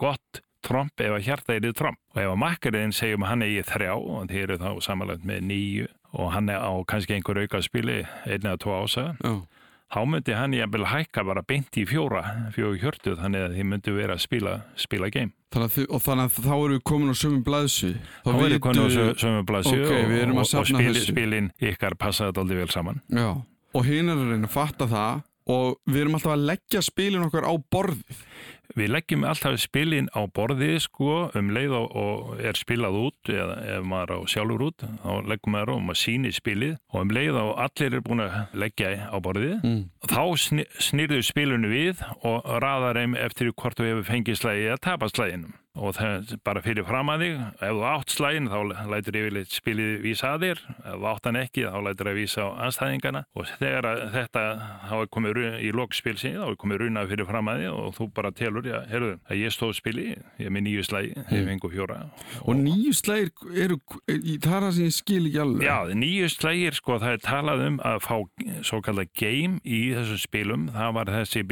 gott 0.01 0.43
tromp 0.65 1.01
ef 1.03 1.15
að 1.17 1.25
hjarta 1.27 1.55
er 1.57 1.67
í 1.69 1.73
tromp 1.77 1.99
og 2.15 2.21
ef 2.23 2.31
að 2.33 2.39
makkariðin 2.43 2.95
segjum 2.97 3.25
að 3.27 3.31
hann 3.33 3.45
er 3.47 3.53
í 3.53 3.63
þrjá 3.67 3.93
og 3.97 4.29
þeir 4.31 4.43
eru 4.47 4.59
þá 4.63 4.69
samanlegt 4.87 5.25
með 5.29 5.43
nýju 5.51 5.89
og 6.13 6.31
hann 6.35 6.49
er 6.53 6.61
á 6.63 6.71
kannski 6.87 7.15
einhver 7.17 7.41
auka 7.43 7.61
spili 7.65 8.01
einn 8.25 8.45
eða 8.47 8.59
tvo 8.61 8.75
ásaga 8.83 9.15
Já. 9.23 9.33
þá 9.93 9.99
myndi 10.09 10.33
hann 10.37 10.53
jafnvel 10.57 10.85
hækka 10.89 11.23
bara 11.25 11.43
beint 11.45 11.77
í 11.77 11.85
fjóra 11.89 12.21
fjóru 12.55 12.77
hjörtu 12.81 13.15
þannig 13.19 13.47
að 13.47 13.55
þið 13.59 13.67
myndi 13.71 13.93
vera 13.97 14.15
að 14.17 14.23
spila, 14.25 14.53
spila 14.79 15.09
game. 15.13 15.33
Þannig 15.53 15.75
að, 15.77 15.89
og 15.93 16.01
þannig 16.01 16.29
að 16.31 16.37
þá 16.47 16.53
erum 16.55 16.71
við 16.73 16.83
komin 16.89 17.13
á 17.13 17.15
sömum 17.17 17.43
blæðsu 17.45 17.91
þá 18.25 18.29
verður 18.39 18.61
konu 18.65 18.85
á 18.85 18.89
sö- 18.89 19.11
sömu 19.21 19.43
blasju 19.51 19.75
Ok, 19.83 19.91
við 20.09 20.21
erum 20.23 20.39
að 20.39 20.41
og, 20.41 20.47
og 20.47 20.49
safna 20.49 20.79
spil, 20.81 20.93
þessu. 20.97 21.11
spilin 21.13 21.51
ykkar 21.69 21.97
passaði 22.01 22.41
aldrei 22.41 22.57
vel 22.63 22.71
saman. 22.73 23.03
Já, 23.13 23.27
og 23.77 23.85
hinn 23.85 24.09
er 24.09 24.17
að 24.17 24.31
reyna 24.33 24.49
að 24.49 24.55
fatta 24.55 24.87
það 24.89 25.21
og 25.53 25.77
við 25.91 26.01
erum 26.05 26.17
alltaf 26.17 26.33
að 26.37 26.45
leggja 26.49 26.81
spilin 26.87 27.25
okkar 27.27 27.45
á 27.45 27.53
borðið 27.75 28.23
Við 28.73 28.89
leggjum 28.89 29.25
alltaf 29.27 29.57
spilin 29.61 30.07
á 30.17 30.25
borðið 30.33 30.77
sko 30.87 31.17
um 31.37 31.51
leið 31.53 31.75
og, 31.77 32.29
er 32.41 32.57
spilað 32.57 32.99
út 33.03 33.31
eða 33.31 33.57
ef 33.75 33.87
maður 33.87 34.13
á 34.15 34.19
sjálfur 34.33 34.65
út 34.69 34.85
þá 35.03 35.11
leggum 35.29 35.55
maður 35.55 35.73
og 35.75 35.83
maður 35.89 36.01
síni 36.01 36.33
spilið 36.33 36.77
og 36.93 37.01
um 37.03 37.13
leið 37.13 37.39
og 37.43 37.51
allir 37.65 37.97
er 37.99 38.05
búin 38.05 38.23
að 38.25 38.37
leggja 38.63 38.93
á 39.13 39.17
borðið 39.23 39.57
mm. 39.59 39.81
þá 40.09 40.23
snýrðu 40.87 41.21
spilinu 41.27 41.73
við 41.73 42.05
og 42.25 42.47
raðar 42.63 43.01
þeim 43.01 43.19
eftir 43.19 43.51
hvort 43.53 43.77
þú 43.77 43.91
hefur 43.91 44.09
fengið 44.09 44.41
slægi 44.41 44.71
eða 44.71 44.81
tapast 44.89 45.19
slæginum 45.19 45.53
og 45.73 45.95
það 45.97 46.35
bara 46.45 46.61
fyrir 46.61 46.85
fram 46.85 47.09
að 47.09 47.23
þig 47.23 47.37
ef 47.65 47.71
þú 47.73 47.85
átt 47.89 48.13
slægin 48.13 48.49
þá 48.51 48.59
lætur 48.91 49.17
yfirleitt 49.17 49.53
spilið 49.53 49.93
vísa 50.03 50.33
að 50.35 50.43
þér. 50.45 50.59
Ef 50.73 50.93
þú 50.93 51.07
átt 51.09 51.25
hann 51.29 51.39
ekki 51.41 51.63
þá 51.65 51.77
lætur 51.87 52.09
það 52.09 52.19
vísa 52.19 52.45
á 52.45 52.49
anstæðingana 52.67 53.21
og 53.33 53.43
þegar 53.57 53.85
þetta 54.13 54.43
er 54.93 55.09
komið 55.13 55.41
í 55.63 55.71
lokspilsi 55.73 56.33
þá 56.37 56.45
er 56.45 56.59
komið 56.61 56.81
runað 56.83 57.09
fyrir 57.13 57.29
fram 57.29 57.49
að 57.49 57.63
þig 57.63 57.71
og 57.73 57.89
þú 57.97 58.07
bara 58.13 58.31
telur, 58.37 58.69
já, 58.69 58.79
heyrðu, 58.91 59.13
að 59.25 59.41
ég 59.41 59.55
stóð 59.55 59.73
spili 59.79 60.05
ég 60.13 60.45
er 60.45 60.53
með 60.53 60.65
nýju 60.67 60.83
slægi, 60.87 61.13
ég 61.33 61.47
fengu 61.49 61.71
fjóra. 61.73 61.97
Og 62.45 62.53
nýju 62.59 62.93
slægir 62.97 63.29
eru, 63.65 63.79
það 64.05 64.53
er 64.53 64.67
það 64.67 64.71
sem 64.77 64.85
ég 64.85 64.95
skil 64.97 65.23
ekki 65.27 65.41
alveg. 65.43 65.65
Já, 65.65 65.77
nýju 66.03 66.29
slægir, 66.33 66.77
sko, 66.77 66.99
það 67.01 67.17
er 67.17 67.23
talað 67.25 67.65
um 67.67 67.77
að 67.89 67.97
fá 68.03 68.15
svo 68.65 68.81
kallað 68.85 69.11
game 69.17 69.57
í 69.65 69.81
þessum 69.95 70.21
spilum. 70.21 70.63
Það 70.73 70.95
var 70.99 71.13
þessi 71.17 71.43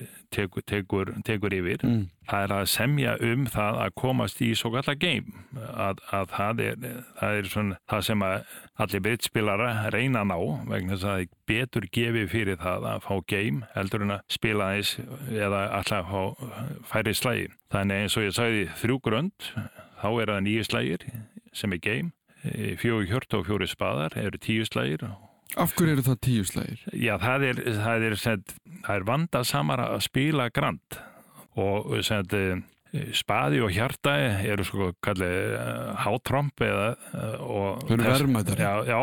bylting 0.00 0.30
sem 0.30 0.48
kom 0.50 0.62
þannig 0.62 0.80
upp 0.80 0.94
úr 0.94 1.12
1930 1.14 1.20
þegar 1.20 1.20
samninga 1.20 1.20
Brits 1.20 1.20
tekur, 1.20 1.20
tekur, 1.20 1.22
tekur 1.24 1.54
yfir. 1.54 1.84
Mm. 1.84 2.08
Það 2.30 2.44
er 2.44 2.52
að 2.54 2.66
semja 2.70 3.14
um 3.20 3.46
það 3.50 3.78
að 3.82 3.94
komast 3.98 4.42
í 4.42 4.54
svo 4.54 4.70
kallað 4.70 5.00
game. 5.00 5.32
Að, 5.56 6.02
að 6.14 6.28
það, 6.30 6.60
er, 6.60 6.76
það 7.18 7.38
er 7.38 7.50
svona 7.50 7.78
það 7.90 8.04
sem 8.06 8.24
allir 8.80 9.04
Britspilara 9.04 9.70
reyna 9.90 10.22
að 10.22 10.30
ná 10.30 10.38
vegna 10.70 10.94
þess 10.94 11.04
að 11.04 11.10
það 11.10 11.24
er 11.24 11.32
betur 11.50 11.88
gefið 11.92 12.30
fyrir 12.30 12.60
það 12.60 12.86
að 12.92 13.02
fá 13.08 13.14
game 13.26 13.66
heldur 13.74 14.06
en 14.06 14.14
að 14.16 14.22
spila 14.30 14.70
þess 14.76 14.98
eða 15.30 15.64
alltaf 15.80 16.14
færi 16.92 17.14
slægi. 17.14 17.50
Þannig 17.70 18.04
eins 18.04 18.16
og 18.16 18.26
ég 18.26 18.38
sagði 18.38 18.68
þrjú 18.80 19.00
grönd 19.02 19.50
þá 20.00 20.08
er 20.10 20.34
það 20.34 20.44
nýju 20.46 20.68
slægir 20.70 21.08
sem 21.52 21.74
er 21.74 21.82
game 21.82 22.14
fjóri 22.80 23.10
hjört 23.10 23.34
og 23.36 23.44
fjóri 23.44 23.68
spaðar 23.68 24.16
eru 24.16 24.38
tíu 24.40 24.64
slægir 24.64 25.04
Af 25.56 25.72
hverju 25.74 25.96
eru 25.96 26.04
það 26.06 26.18
tíu 26.26 26.44
slægir? 26.46 26.82
já 26.94 27.14
það 27.18 27.46
er, 27.50 27.62
það 27.80 28.04
er, 28.08 28.18
sem, 28.20 28.44
það 28.86 28.96
er 28.96 29.06
vanda 29.08 29.44
samara 29.44 29.88
að 29.96 30.04
spila 30.06 30.50
grand 30.54 31.00
og 31.60 31.96
sem, 32.06 32.36
eh, 32.94 33.08
spaði 33.14 33.62
og 33.64 33.72
hjarta 33.74 34.14
eru 34.46 34.64
sko 34.64 34.92
kallið 35.02 35.56
uh, 35.58 35.96
hátromp 36.04 36.62
eða 36.62 36.92
og 37.40 37.82
Þau 37.88 37.96
eru 37.96 38.06
verðmætari. 38.06 38.62
já, 38.62 38.72
já, 38.86 39.00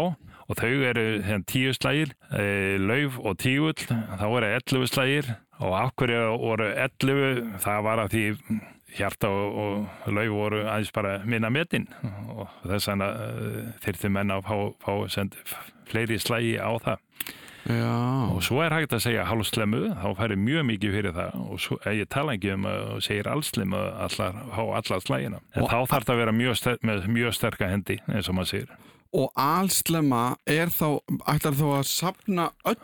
og 0.48 0.56
þau 0.62 0.72
eru 0.94 1.06
hérna, 1.26 1.44
tíu 1.48 1.74
slægir 1.76 2.14
e, 2.32 2.78
lauf 2.80 3.20
og 3.20 3.36
tígull 3.44 3.76
þá 3.84 4.26
eru 4.30 4.54
ellu 4.56 4.88
slægir 4.88 5.36
Og 5.58 5.74
af 5.74 5.90
hverju 5.98 6.38
voru 6.38 6.68
11, 6.70 7.58
það 7.64 7.80
var 7.82 8.00
að 8.04 8.12
því 8.14 8.26
hjarta 8.98 9.30
og, 9.30 9.88
og 10.06 10.14
laug 10.14 10.34
voru 10.36 10.64
aðeins 10.66 10.94
bara 10.96 11.18
minna 11.26 11.52
metin 11.54 11.88
og 12.34 12.48
þess 12.66 12.90
vegna 12.92 13.10
uh, 13.14 13.60
þyrfti 13.86 14.12
menna 14.14 14.40
að 14.42 14.48
fá, 14.50 14.58
fá 14.84 15.28
fleiri 15.88 16.20
slægi 16.20 16.58
á 16.60 16.72
það. 16.84 17.04
Já. 17.68 18.32
Og 18.32 18.40
svo 18.46 18.62
er 18.64 18.72
hægt 18.72 18.94
að 18.96 19.02
segja 19.04 19.26
hálfslemmu, 19.28 19.90
þá 20.00 20.08
færi 20.16 20.38
mjög 20.40 20.68
mikið 20.70 20.94
fyrir 20.96 21.16
það 21.18 21.40
og 21.42 21.60
svo, 21.60 21.78
ég 21.92 22.08
tala 22.12 22.38
ekki 22.38 22.54
um 22.56 22.68
að 22.70 22.94
segja 23.04 23.34
allslemmu 23.34 23.82
allar, 24.06 24.38
há 24.56 24.62
allar 24.80 25.04
slægina. 25.04 25.42
En 25.52 25.66
Og 25.66 25.72
þá 25.74 25.80
þarf 25.92 26.08
það 26.08 26.14
að 26.14 26.22
vera 26.22 26.36
mjög 26.38 26.60
ster, 26.62 26.78
með 26.88 27.10
mjög 27.12 27.36
sterka 27.36 27.72
hendi 27.72 28.00
eins 28.08 28.32
og 28.32 28.38
maður 28.38 28.52
segir. 28.54 28.76
Og 29.18 29.28
allslemma 29.40 30.24
er 30.48 30.72
þá, 30.72 30.88
ætlar 31.28 31.60
þá 31.60 31.68
að 31.74 31.86
sapna 31.92 32.50
öll, 32.68 32.80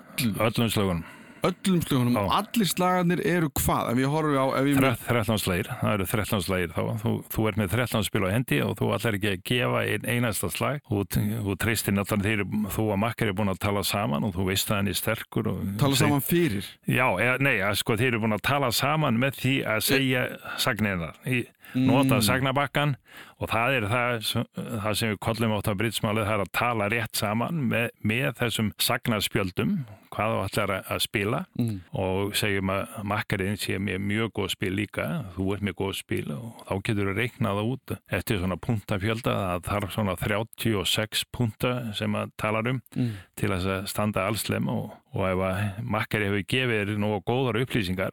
Öllum 0.50 0.72
slögunum. 0.72 1.06
Öllum 1.48 1.82
slugunum 1.84 2.16
Já. 2.16 2.22
og 2.24 2.34
allir 2.38 2.70
slagarnir 2.72 3.22
eru 3.28 3.50
hvað? 3.60 3.92
Ef 3.92 4.02
ég 4.04 4.14
horfi 4.14 4.38
á, 4.40 4.46
ef 4.60 4.70
ég... 4.70 4.82
13 5.08 5.42
slægir, 5.44 5.70
það 5.82 5.96
eru 5.98 6.08
13 6.14 6.44
slægir 6.48 6.76
þá, 6.76 6.82
þú, 7.04 7.14
þú 7.34 7.48
er 7.50 7.60
með 7.62 7.76
13 7.78 8.08
spil 8.08 8.24
á 8.24 8.30
hendi 8.34 8.60
og 8.66 8.76
þú 8.80 8.92
ætlar 8.98 9.18
ekki 9.20 9.32
að 9.34 9.44
gefa 9.52 9.84
einn 9.94 10.08
einasta 10.14 10.52
slag 10.54 10.84
þú, 10.90 11.04
þú 11.48 11.58
treystir 11.64 11.98
náttúrulega 11.98 12.48
þegar 12.48 12.76
þú 12.78 12.88
og 12.96 13.02
makkar 13.04 13.32
er 13.32 13.38
búin 13.40 13.54
að 13.54 13.64
tala 13.66 13.84
saman 13.88 14.28
og 14.28 14.36
þú 14.38 14.48
veist 14.52 14.72
að 14.72 14.80
hann 14.82 14.94
er 14.94 15.00
sterkur 15.00 15.52
og, 15.52 15.66
Tala 15.82 16.00
saman 16.00 16.24
fyrir. 16.24 16.70
Já, 16.88 17.08
eða, 17.12 17.36
nei, 17.44 17.58
að 17.66 17.80
sko 17.82 17.98
þeir 18.00 18.14
eru 18.14 18.24
búin 18.24 18.38
að 18.38 18.46
tala 18.48 18.72
saman 18.76 19.20
með 19.20 19.42
því 19.42 19.58
að 19.74 19.84
segja 19.90 20.24
sagninar 20.62 21.20
í 21.28 21.44
nota 21.76 22.20
sagnabakkan 22.22 22.96
og 23.42 23.50
það 23.50 23.74
er 23.78 23.86
það, 23.90 24.46
það 24.84 24.94
sem 25.00 25.10
við 25.14 25.20
kollum 25.20 25.52
átt 25.58 25.68
á 25.68 25.74
britsmálið, 25.76 26.26
það 26.28 26.34
er 26.40 26.44
að 26.46 26.52
tala 26.54 26.90
rétt 26.94 27.16
saman 27.20 27.64
með, 27.70 27.90
með 28.04 28.30
þessum 28.40 28.72
sagnarspjöldum 28.80 29.74
hvað 30.14 30.30
þú 30.34 30.42
ætlar 30.46 30.70
að- 30.76 30.90
að 30.94 31.00
spila 31.02 31.40
Mm. 31.58 31.80
og 31.94 32.36
segjum 32.38 32.70
að 32.70 33.04
makkarinn 33.04 33.58
sé 33.58 33.78
með 33.82 33.98
mjög 34.06 34.30
góð 34.38 34.50
spil 34.54 34.72
líka, 34.76 35.26
þú 35.36 35.54
ert 35.54 35.62
með 35.66 35.74
góð 35.82 35.94
spil 35.98 36.32
og 36.32 36.66
þá 36.68 36.74
getur 36.84 37.10
þú 37.10 37.16
reiknað 37.18 37.58
það 37.58 37.72
út 37.74 37.98
eftir 38.12 38.38
svona 38.40 38.58
punktafjölda, 38.58 39.34
það 39.34 39.62
þarf 39.64 39.92
svona 39.96 40.16
36 40.16 41.24
punta 41.32 41.94
sem 41.94 42.14
að 42.14 42.32
talar 42.38 42.68
um 42.70 42.82
Mm. 42.96 43.12
til 43.36 43.50
að 43.50 43.88
standa 43.88 44.28
allslem 44.30 44.70
og, 44.70 44.92
og 45.16 45.26
ef 45.26 45.38
að 45.38 45.84
makkari 45.84 46.26
hefur 46.30 46.46
gefið 46.46 46.86
þér 46.88 46.98
nú 46.98 47.20
góðar 47.26 47.62
upplýsingar 47.66 48.12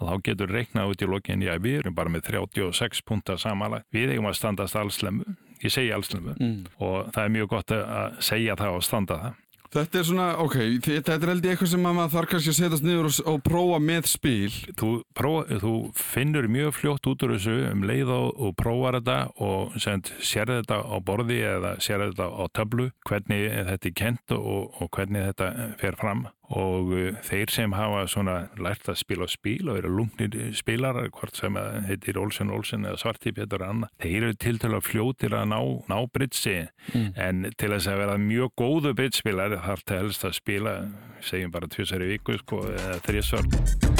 að 0.00 0.10
þá 0.12 0.22
getur 0.30 0.52
reiknað 0.52 0.92
út 0.92 1.02
í 1.02 1.10
lokin, 1.10 1.42
já 1.46 1.54
við 1.58 1.78
erum 1.80 1.94
bara 1.96 2.12
með 2.12 2.26
36 2.32 3.02
punta 3.06 3.38
samanlega, 3.40 3.84
við 3.92 4.12
eigum 4.16 4.28
að 4.30 4.38
standast 4.40 4.76
allslemu, 4.76 5.24
ég 5.64 5.72
segi 5.72 5.92
allslemu 5.96 6.36
Mm. 6.36 6.66
og 6.78 7.10
það 7.14 7.24
er 7.24 7.34
mjög 7.38 7.48
gott 7.48 7.70
að 7.72 8.20
segja 8.20 8.56
það 8.56 8.76
og 8.76 8.82
standa 8.84 9.16
það. 9.24 9.42
Þetta 9.76 9.98
er 9.98 10.04
svona, 10.06 10.26
ok, 10.40 10.54
þetta 10.86 11.14
er 11.16 11.26
held 11.28 11.44
ég 11.44 11.52
eitthvað 11.56 11.68
sem 11.72 11.86
að 11.90 11.94
maður 11.98 12.12
þarf 12.14 12.28
kannski 12.30 12.52
að 12.52 12.56
setjast 12.56 12.84
niður 12.86 13.08
og, 13.08 13.16
og 13.32 13.40
prófa 13.44 13.80
með 13.82 14.06
spil. 14.08 14.52
Þú, 14.78 14.90
prófa, 15.18 15.58
þú 15.60 15.72
finnur 15.98 16.46
mjög 16.48 16.70
fljótt 16.78 17.08
út 17.10 17.24
úr 17.26 17.34
þessu 17.34 17.56
um 17.72 17.82
leið 17.90 18.12
og, 18.14 18.28
og 18.46 18.54
prófar 18.56 18.96
þetta 19.00 19.16
og 19.42 19.74
send, 19.82 20.12
sér 20.22 20.52
þetta 20.54 20.78
á 20.86 20.96
borði 21.04 21.40
eða 21.50 21.74
sér 21.82 22.06
þetta 22.06 22.28
á 22.30 22.44
töflu, 22.56 22.86
hvernig 23.10 23.42
þetta 23.72 23.90
er 23.90 23.96
kent 24.00 24.36
og, 24.38 24.70
og 24.80 24.88
hvernig 24.96 25.26
þetta 25.32 25.50
fer 25.82 25.98
fram 26.00 26.24
og 26.54 26.92
uh, 26.94 27.08
þeir 27.26 27.52
sem 27.52 27.74
hafa 27.76 28.04
svona 28.10 28.36
lært 28.60 28.88
að 28.90 29.00
spila 29.00 29.28
spil 29.30 29.70
og 29.70 29.80
eru 29.80 29.92
lungnir 29.98 30.52
spilarar, 30.56 31.10
hvort 31.14 31.36
sem 31.38 31.58
heitir 31.88 32.20
Olsen 32.20 32.52
Olsen 32.54 32.86
eða 32.86 33.00
Svarti 33.02 33.34
Pétur 33.36 33.64
og 33.64 33.72
annað, 33.74 33.94
þeir 34.02 34.28
eru 34.28 34.38
til 34.46 34.56
til 34.62 34.72
að 34.74 34.86
fljótir 34.86 35.36
að 35.36 35.50
ná, 35.52 35.60
ná 35.90 35.98
britsi 36.12 36.56
en 36.94 37.44
til 37.58 37.72
þess 37.74 37.90
að 37.90 38.00
vera 38.04 38.18
mjög 38.20 38.54
góðu 38.62 38.94
britspilar 38.96 39.58
þarf 39.66 39.86
það 39.86 40.02
helst 40.04 40.26
að 40.28 40.38
spila 40.40 40.78
segjum 41.26 41.54
bara 41.54 41.70
tvisar 41.72 42.04
í 42.04 42.14
viku 42.14 42.38
sko, 42.42 42.64
eða 42.72 43.00
þrísvar 43.06 43.95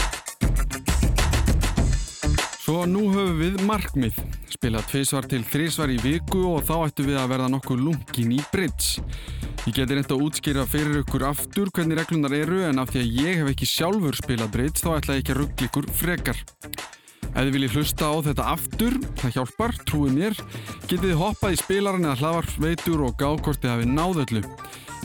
Svo 2.67 2.81
nú 2.91 3.05
höfum 3.15 3.37
við 3.39 3.61
markmið. 3.63 4.17
Spila 4.51 4.81
tvisvar 4.91 5.29
til 5.31 5.39
þrísvar 5.47 5.93
í 5.95 6.01
viku 6.03 6.41
og 6.51 6.65
þá 6.67 6.89
ættum 6.89 7.07
við 7.07 7.19
að 7.21 7.29
verða 7.31 7.51
nokkuð 7.53 7.83
lungin 7.85 8.33
í 8.35 8.39
bridge. 8.51 9.05
Ég 9.69 9.77
geti 9.77 9.95
reynd 9.95 10.11
að 10.11 10.25
útskýra 10.25 10.65
fyrir 10.67 11.05
ykkur 11.05 11.29
aftur 11.29 11.71
hvernig 11.71 12.01
reglunar 12.01 12.35
eru 12.35 12.65
en 12.67 12.83
af 12.83 12.91
því 12.91 13.05
að 13.05 13.21
ég 13.21 13.39
hef 13.39 13.51
ekki 13.53 13.69
sjálfur 13.71 14.19
spilað 14.19 14.51
bridge 14.57 14.83
þá 14.83 14.89
ætla 14.97 15.15
ég 15.15 15.23
ekki 15.23 15.35
að 15.37 15.39
ruggla 15.45 15.69
ykkur 15.69 15.87
frekar. 16.01 16.41
Ef 17.23 17.37
þið 17.37 17.53
viljið 17.55 17.77
hlusta 17.77 18.09
á 18.11 18.15
þetta 18.27 18.49
aftur, 18.57 18.99
það 19.21 19.37
hjálpar, 19.37 19.77
trúið 19.87 20.19
mér, 20.19 20.43
getið 20.89 21.07
þið 21.07 21.23
hoppað 21.23 21.55
í 21.55 21.61
spilaran 21.63 22.09
eða 22.09 22.19
hlaðvarpsveitur 22.25 23.07
og 23.07 23.23
þið 23.47 23.71
hafið 23.71 23.95
náð 23.95 24.21
öllu. 24.25 24.43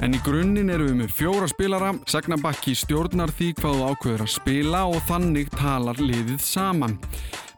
En 0.01 0.17
í 0.17 0.23
grunninn 0.25 0.73
eru 0.73 0.89
við 0.89 0.97
með 1.03 1.13
fjóra 1.13 1.45
spilara, 1.51 1.93
Sagnabakki 2.09 2.73
stjórnar 2.73 3.29
því 3.37 3.51
hvað 3.61 3.77
þú 3.77 3.89
ákveður 3.91 4.25
að 4.25 4.33
spila 4.33 4.83
og 4.89 5.03
þannig 5.05 5.53
talar 5.53 6.01
liðið 6.01 6.41
saman. 6.41 6.97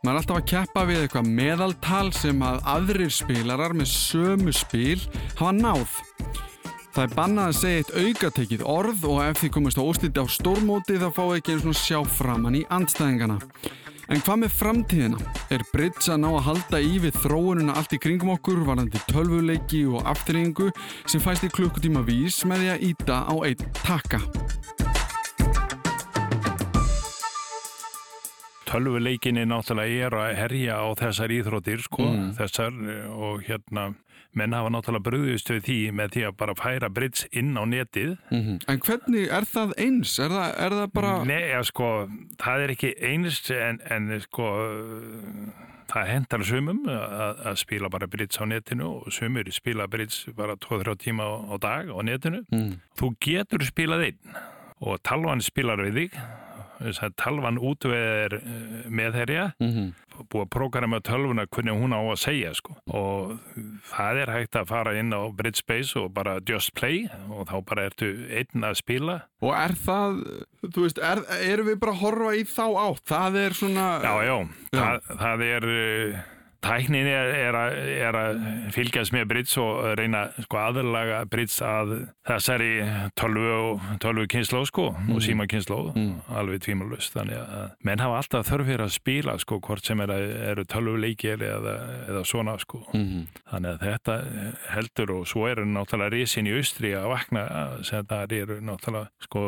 Maður 0.03 0.17
er 0.17 0.19
alltaf 0.19 0.37
að 0.41 0.47
keppa 0.51 0.81
við 0.83 0.97
eitthvað 0.99 1.27
meðaltal 1.31 2.07
sem 2.11 2.41
að 2.43 2.57
aðrir 2.73 3.11
spilarar 3.15 3.71
með 3.71 3.87
sömu 3.87 4.51
spil 4.51 4.97
hafa 5.37 5.53
náð. 5.55 5.93
Það 6.91 7.05
er 7.05 7.13
bannað 7.15 7.47
að 7.47 7.55
segja 7.61 7.79
eitt 7.79 7.93
aukatekið 8.01 8.65
orð 8.67 9.07
og 9.07 9.21
ef 9.23 9.39
þið 9.39 9.53
komast 9.55 9.79
á 9.79 9.87
ósliti 9.87 10.19
á 10.19 10.27
stórmóti 10.27 10.99
þá 10.99 11.07
fáið 11.15 11.37
ekki 11.37 11.55
einu 11.55 11.63
svona 11.63 11.79
sjá 11.79 12.01
framann 12.19 12.59
í 12.59 12.65
andstæðingana. 12.67 13.39
En 14.11 14.27
hvað 14.27 14.41
með 14.43 14.55
framtíðina? 14.59 15.33
Er 15.55 15.63
Brits 15.71 16.11
að 16.11 16.19
ná 16.25 16.29
að 16.33 16.45
halda 16.49 16.83
í 16.83 16.97
við 17.07 17.23
þróununa 17.23 17.79
allt 17.79 17.95
í 17.95 18.03
kringum 18.03 18.35
okkur 18.35 18.65
varðandi 18.67 18.99
tölvuleiki 19.07 19.85
og 19.87 20.03
afturringu 20.03 20.67
sem 21.07 21.23
fæst 21.23 21.47
í 21.47 21.55
klukkutíma 21.55 22.03
vís 22.03 22.43
með 22.43 22.65
því 22.65 22.73
að 22.75 22.89
íta 22.91 23.23
á 23.23 23.35
einn 23.39 23.69
takka? 23.79 24.19
Tölvuleikinni 28.73 29.45
náttúrulega 29.49 30.07
er 30.09 30.17
að 30.17 30.35
herja 30.41 30.79
á 30.81 30.87
þessar 30.99 31.35
íþróttir 31.39 31.85
sko, 31.85 32.03
Mm. 32.09 32.33
þessar 32.37 32.73
og 33.13 33.43
hérna 33.47 33.93
menn 34.33 34.53
hafa 34.57 34.69
náttúrulega 34.73 35.05
bröðust 35.05 35.49
við 35.53 35.59
því 35.67 35.75
með 35.93 36.07
því 36.15 36.21
að 36.27 36.37
bara 36.41 36.53
færa 36.57 36.89
brits 36.89 37.27
inn 37.31 37.53
á 37.53 37.63
netið 37.69 38.15
En 38.33 38.79
hvernig 38.81 39.27
er 39.29 39.45
það 39.45 39.75
eins? 39.77 40.15
Er 40.19 40.29
það, 40.33 40.55
er 40.65 40.71
það 40.79 40.87
bara... 40.93 41.11
Nei, 41.29 41.41
ja, 41.51 41.59
sko, 41.63 41.89
það 42.41 42.63
er 42.65 42.73
ekki 42.73 42.93
eins 43.11 43.37
en, 43.53 43.77
en 43.93 44.09
sko 44.25 44.47
það 45.93 46.07
hendar 46.09 46.43
sumum 46.47 46.79
að, 46.89 47.41
að 47.51 47.57
spila 47.61 47.89
bara 47.93 48.07
brits 48.09 48.39
á 48.41 48.45
netinu 48.49 48.87
og 49.03 49.11
sumur 49.13 49.49
spila 49.53 49.85
brits 49.91 50.23
bara 50.33 50.55
2-3 50.57 50.95
tíma 51.03 51.27
á, 51.29 51.33
á 51.53 51.55
dag 51.61 51.91
á 51.93 51.99
netinu 52.01 52.41
Mm. 52.49 52.79
þú 52.97 53.11
getur 53.21 53.61
spilað 53.67 54.07
einn 54.09 54.37
og 54.81 54.97
talvan 55.05 55.41
spilar 55.45 55.77
við 55.85 55.93
þig 56.09 56.17
talvan 57.17 57.59
útveðir 57.61 58.39
meðherja 58.89 59.51
Mm 59.59 59.93
búið 60.13 60.43
að 60.45 60.49
prógrama 60.53 60.99
tölvuna 61.03 61.45
hvernig 61.49 61.77
hún 61.79 61.95
á 61.95 62.01
að 62.01 62.19
segja 62.21 62.53
sko. 62.57 62.75
og 62.85 63.33
það 63.89 64.21
er 64.23 64.31
hægt 64.33 64.57
að 64.59 64.69
fara 64.69 64.95
inn 64.99 65.13
á 65.13 65.21
Britspace 65.33 65.97
og 65.99 66.11
bara 66.13 66.39
just 66.47 66.73
play 66.77 67.07
og 67.29 67.47
þá 67.49 67.55
bara 67.65 67.87
ertu 67.89 68.11
einn 68.29 68.67
að 68.67 68.79
spila 68.81 69.19
Og 69.43 69.51
er 69.57 69.73
það, 69.75 70.19
þú 70.69 70.85
veist, 70.85 71.01
er, 71.03 71.23
erum 71.43 71.67
við 71.67 71.79
bara 71.81 71.95
að 71.95 72.03
horfa 72.03 72.35
í 72.37 72.43
þá 72.47 72.65
átt? 72.85 73.01
Það 73.09 73.39
er 73.41 73.57
svona... 73.59 73.87
já, 74.03 74.13
já, 74.23 74.37
Já. 74.73 74.79
Það, 74.79 75.09
það 75.23 75.43
er 75.49 75.67
uh, 75.73 76.21
tæknin 76.63 77.07
er, 77.11 77.29
er, 77.35 77.55
að, 77.59 77.73
er 78.07 78.17
að 78.17 78.37
fylgjast 78.75 79.11
með 79.15 79.25
Brits 79.29 79.57
og 79.61 79.81
reyna 79.99 80.21
sko, 80.45 80.57
aðlaga 80.61 81.19
Brits 81.29 81.57
að 81.65 81.91
þessari 82.27 82.69
tölvu 83.19 83.49
og 83.57 83.81
tölvu 84.03 84.25
kynnsló 84.31 84.63
sko, 84.69 84.85
og 84.95 85.21
síma 85.25 85.45
kynnsló 85.51 85.79
alveg 86.39 86.61
tvímalust 86.63 87.13
þannig 87.17 87.37
að 87.41 87.73
menn 87.83 87.99
hafa 88.03 88.21
alltaf 88.21 88.47
þörf 88.49 88.69
fyrir 88.71 88.85
að 88.87 88.93
spila 88.95 89.35
sko, 89.43 89.59
hvort 89.59 89.85
sem 89.85 89.99
er, 90.05 90.13
eru 90.53 90.63
tölvuleikir 90.65 91.43
eða, 91.43 91.75
eða 92.09 92.23
svona 92.25 92.57
sko 92.63 92.81
Mhm. 92.93 93.27
Þannig 93.49 93.69
að 93.73 93.83
þetta 93.83 94.15
heldur 94.73 95.11
og 95.17 95.27
svo 95.27 95.47
eru 95.49 95.63
náttúrulega 95.65 96.11
risin 96.13 96.47
í 96.49 96.53
austri 96.57 96.91
að 96.97 97.09
vakna 97.11 97.43
sem 97.85 98.05
það 98.09 98.31
eru 98.37 98.57
náttúrulega 98.61 99.09
sko 99.27 99.43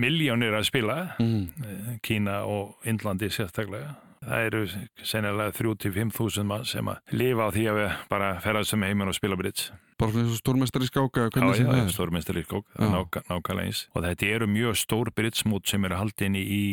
miljónir 0.00 0.54
að 0.58 0.66
spila 0.68 0.96
Mhm. 1.18 1.42
eh, 1.64 1.98
Kína 2.02 2.40
og 2.46 2.74
Indlandi 2.86 3.28
sérstaklega. 3.30 3.94
Það 4.24 4.46
eru 4.48 4.60
sennilega 5.04 5.52
3-5 5.58 6.44
mann 6.48 6.64
sem 6.68 6.88
að 6.88 7.14
lifa 7.16 7.44
á 7.44 7.50
því 7.54 7.64
að 7.70 7.78
við 7.80 7.96
bara 8.08 8.30
ferðast 8.44 8.72
sem 8.72 8.86
heiminn 8.86 9.12
og 9.12 9.16
spila. 9.18 9.36
Bara 10.00 10.10
svona 10.10 10.24
eins 10.24 10.34
og 10.34 10.40
stórmestari 10.40 10.88
skáka, 10.88 11.26
Já, 11.26 11.30
hvernig 11.30 11.56
sem 11.60 11.68
já, 11.68 11.84
stórmestari 11.92 12.44
Já. 12.80 12.88
nákvæmlega 13.28 13.66
eins. 13.68 13.86
Og 13.94 14.02
þetta 14.02 14.30
eru 14.34 14.46
mjög 14.50 14.78
stór 14.80 15.12
britsmút 15.14 15.68
sem 15.68 15.84
eru 15.84 16.00
haldin 16.00 16.34
í 16.40 16.64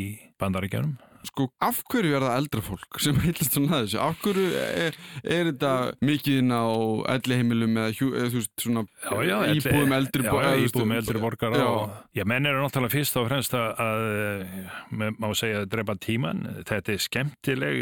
bandaríkjánum. 0.41 0.97
Sko, 1.27 1.45
af 1.61 1.83
hverju 1.91 2.15
er 2.17 2.23
það 2.25 2.37
eldra 2.41 2.61
fólk 2.65 2.97
sem 3.03 3.19
heilast 3.21 3.53
svona 3.55 3.81
þessu? 3.83 3.97
Af 4.01 4.17
hverju 4.23 4.45
er, 4.57 4.95
er 5.23 5.49
þetta 5.51 5.71
mikið 6.01 6.39
inn 6.41 6.49
á 6.55 6.65
elli 7.13 7.37
heimilum 7.37 7.77
eða, 7.77 7.91
hjú, 7.99 8.09
þú 8.15 8.39
veist, 8.39 8.53
svona 8.63 8.83
Já, 9.05 9.13
já, 9.29 9.35
íbúðum 9.59 9.93
eldri 9.99 10.25
já, 10.25 10.31
bo- 10.33 10.41
já, 10.41 10.51
íbúðum 10.65 10.95
eldri 10.97 11.21
borgara 11.21 11.61
Já. 11.61 11.67
og, 11.69 11.93
já, 12.17 12.25
menn 12.33 12.49
eru 12.49 12.63
náttúrulega 12.65 12.95
fyrst 12.95 13.19
og 13.21 13.29
fremst 13.29 13.53
að, 13.57 13.83
að 13.85 14.01
með- 15.03 15.19
má 15.21 15.29
segja 15.37 15.63
drepa 15.69 15.95
tíman 16.01 16.41
þetta 16.65 16.95
er 16.95 17.03
skemmtileg 17.05 17.79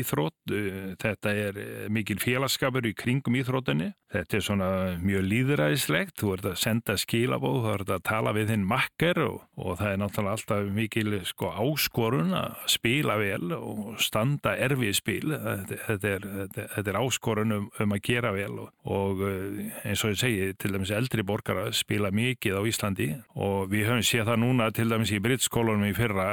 íþrótt 0.00 0.54
uh, 0.54 0.92
þetta 1.00 1.34
er 1.46 1.60
uh, 1.62 1.86
mikil 1.94 2.18
félagskapur 2.22 2.90
í 2.90 2.94
kringum 2.98 3.38
íþróttinni 3.40 3.92
Þetta 4.10 4.36
er 4.36 4.42
svona 4.42 4.68
mjög 4.98 5.22
líðræðislegt, 5.30 6.16
þú 6.18 6.32
ert 6.34 6.46
að 6.50 6.56
senda 6.58 6.96
skilabóð, 6.98 7.58
þú 7.62 7.74
ert 7.76 7.90
að 7.94 8.00
tala 8.08 8.32
við 8.34 8.48
þinn 8.50 8.64
makker 8.66 9.20
og, 9.22 9.36
og 9.54 9.76
það 9.78 9.92
er 9.92 10.00
náttúrulega 10.02 10.32
alltaf 10.34 10.72
mikil 10.74 11.12
sko, 11.28 11.50
áskorun 11.54 12.34
að 12.34 12.56
spila 12.74 13.16
vel 13.20 13.54
og 13.54 14.00
standa 14.02 14.56
erfið 14.66 14.96
spil. 14.98 15.30
Þetta, 15.30 15.78
þetta, 15.86 16.14
er, 16.16 16.26
þetta, 16.40 16.64
þetta 16.74 16.92
er 16.92 16.98
áskorun 17.04 17.54
um, 17.54 17.68
um 17.84 17.94
að 17.94 18.02
gera 18.08 18.32
vel 18.34 18.48
og, 18.64 18.72
og 18.90 19.22
eh, 19.28 19.60
eins 19.92 20.02
og 20.02 20.16
ég 20.16 20.18
segi, 20.24 20.50
til 20.58 20.72
dæmis 20.74 20.92
eldri 20.96 21.26
borgara 21.30 21.68
spila 21.76 22.10
mikið 22.10 22.58
á 22.58 22.62
Íslandi 22.66 23.08
og 23.38 23.70
við 23.70 23.92
höfum 23.92 24.02
séð 24.10 24.26
það 24.32 24.42
núna 24.42 24.68
til 24.74 24.88
dæmis 24.90 25.14
í 25.14 25.22
brittskólunum 25.22 25.86
í 25.86 25.94
fyrra, 25.94 26.26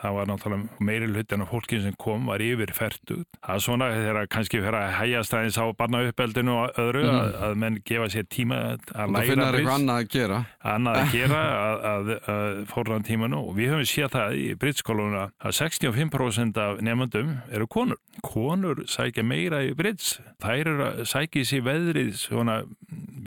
það 0.00 0.16
var 0.16 0.32
náttúrulega 0.32 0.88
meiri 0.88 1.12
hlutin 1.12 1.44
af 1.44 1.52
fólkin 1.52 1.84
sem 1.84 2.00
kom 2.00 2.32
var 2.32 2.40
yfir 2.40 2.72
fært 2.72 3.14
út. 3.18 3.28
Það 3.44 3.54
er 3.58 3.66
svona 3.68 3.92
þegar 3.98 4.32
kannski 4.32 4.64
fyrir 4.64 4.80
að 4.80 4.96
hægjast 5.02 5.36
aðeins 5.36 5.60
á 5.60 5.66
barna 5.76 6.04
uppeldinu 6.08 6.56
og 6.56 6.80
öðru 6.80 7.04
mm 7.04 7.17
að, 7.18 7.36
að 7.46 7.56
menn 7.62 7.78
gefa 7.88 8.08
sér 8.12 8.26
tíma 8.30 8.60
að 8.74 9.14
læra 9.14 9.26
finna 9.28 9.48
eitthvað 9.50 9.74
annað 9.74 10.02
að 10.02 10.10
gera. 10.14 10.40
Annað 10.74 11.00
að 11.02 11.12
gera 11.16 11.42
að, 11.58 11.86
að, 11.92 12.12
að 12.34 12.60
fórðan 12.72 13.06
tímanu 13.08 13.42
og 13.42 13.56
við 13.58 13.72
höfum 13.74 13.88
séð 13.92 14.12
það 14.16 14.38
í 14.38 14.46
brittskóluna 14.62 15.24
að 15.38 15.56
65% 15.60 16.62
af 16.64 16.82
nefnandum 16.84 17.34
eru 17.54 17.68
konur. 17.70 18.00
Konur 18.24 18.82
sækja 18.90 19.24
meira 19.26 19.62
í 19.66 19.74
britts 19.78 20.16
þær 20.42 20.72
eru 20.72 20.86
að 20.88 21.04
sækja 21.12 21.46
sér 21.48 21.66
veðrið 21.68 22.14
svona 22.18 22.60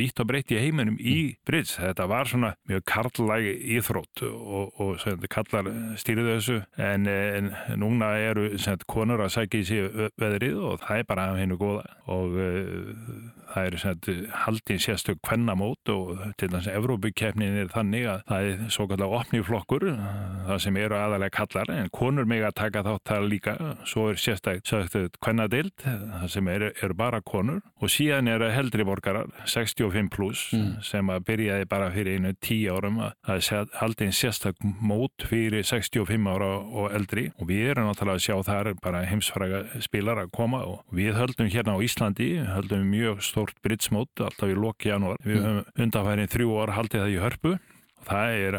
vítt 0.01 0.19
og 0.23 0.29
breytt 0.29 0.51
í 0.53 0.59
heiminum 0.59 0.97
í 0.97 1.35
britts 1.47 1.77
þetta 1.79 2.07
var 2.09 2.29
svona 2.29 2.53
mjög 2.69 2.83
karlægi 2.89 3.53
íþrótt 3.77 4.23
og, 4.27 4.71
og 4.81 4.97
sem, 5.03 5.19
kallar 5.31 5.69
stýrið 5.99 6.31
þessu. 6.35 6.59
En, 6.81 7.07
en 7.07 7.51
núna 7.79 8.13
eru 8.21 8.49
sem, 8.61 8.79
konur 8.91 9.23
að 9.25 9.35
sækja 9.37 9.63
sér 9.67 10.09
veðrið 10.19 10.59
og 10.71 10.81
það 10.85 11.03
er 11.03 11.09
bara 11.09 11.29
hennu 11.37 11.57
góða. 11.59 11.85
Og 12.11 12.37
uh, 12.37 13.40
það 13.53 13.67
er 13.67 14.31
haldið 14.45 14.81
sérstök 14.85 15.21
kvennamót 15.25 15.91
og 15.93 16.19
til 16.39 16.49
þess 16.51 16.69
að 16.69 16.77
Evrópukefnin 16.79 17.59
er 17.61 17.71
þannig 17.71 18.07
að 18.09 18.23
það 18.29 18.49
er 18.51 18.63
svo 18.73 18.87
kallar 18.89 19.15
opniflokkur 19.19 19.87
það 20.47 20.61
sem 20.65 20.79
eru 20.81 20.97
aðalega 20.97 21.35
kallar 21.35 21.71
en 21.75 21.91
konur 21.93 22.27
mig 22.29 22.43
að 22.45 22.55
taka 22.61 22.83
þátt 22.85 23.11
það 23.11 23.27
líka. 23.31 23.55
Svo 23.87 24.07
er 24.11 24.19
sérstaklega 24.21 25.09
kvennadild 25.21 25.85
það 25.85 26.27
sem 26.35 26.51
eru 26.51 26.71
er 26.83 26.95
bara 26.97 27.21
konur. 27.25 27.61
Og 27.81 27.91
síðan 27.91 28.29
eru 28.31 28.49
heldri 28.51 28.85
borgarar 28.87 29.29
65 29.49 30.11
pluss 30.13 30.51
mm. 30.55 30.81
sem 30.85 31.11
að 31.13 31.25
byrjaði 31.29 31.69
bara 31.71 31.91
fyrir 31.93 32.19
einu 32.19 32.33
tíu 32.43 32.75
árum 32.75 33.01
að 33.03 33.15
það 33.27 33.51
er 33.59 33.71
haldið 33.81 34.13
sérstak 34.17 34.61
mót 34.81 35.27
fyrir 35.29 35.65
65 35.67 36.29
ára 36.31 36.51
og 36.61 36.91
eldri. 36.95 37.29
Og 37.39 37.49
við 37.49 37.73
erum 37.73 37.89
náttúrulega 37.89 38.19
að 38.19 38.25
sjá 38.27 38.51
þar 38.51 38.71
bara 38.81 39.05
heimsfraga 39.09 39.63
spilar 39.83 40.21
að 40.23 40.33
koma 40.35 40.63
og 40.67 40.95
við 40.95 41.15
höldum 41.17 41.49
hérna 41.51 41.77
á 41.77 41.83
Íslandi 41.83 42.29
höldum 42.45 42.85
mjög 42.91 43.23
stór 43.25 43.40
stórt 43.41 43.61
britsmót 43.65 44.21
alltaf 44.21 44.49
í 44.49 44.55
loki 44.57 44.91
janúar. 44.91 45.17
Við 45.25 45.39
mm. 45.39 45.45
höfum 45.45 45.85
undanfærin 45.85 46.31
þrjú 46.31 46.57
ár 46.61 46.75
haldið 46.77 47.01
það 47.01 47.13
í 47.13 47.21
hörpu 47.25 47.59
Það 48.01 48.31
er 48.33 48.55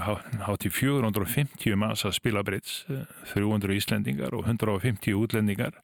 hátt 0.46 0.64
í 0.66 0.70
450 0.70 1.74
manns 1.74 2.04
að 2.06 2.14
spila 2.14 2.44
breyts, 2.46 2.84
300 3.32 3.74
íslendingar 3.74 4.36
og 4.38 4.46
150 4.46 5.16
útlendingar. 5.18 5.80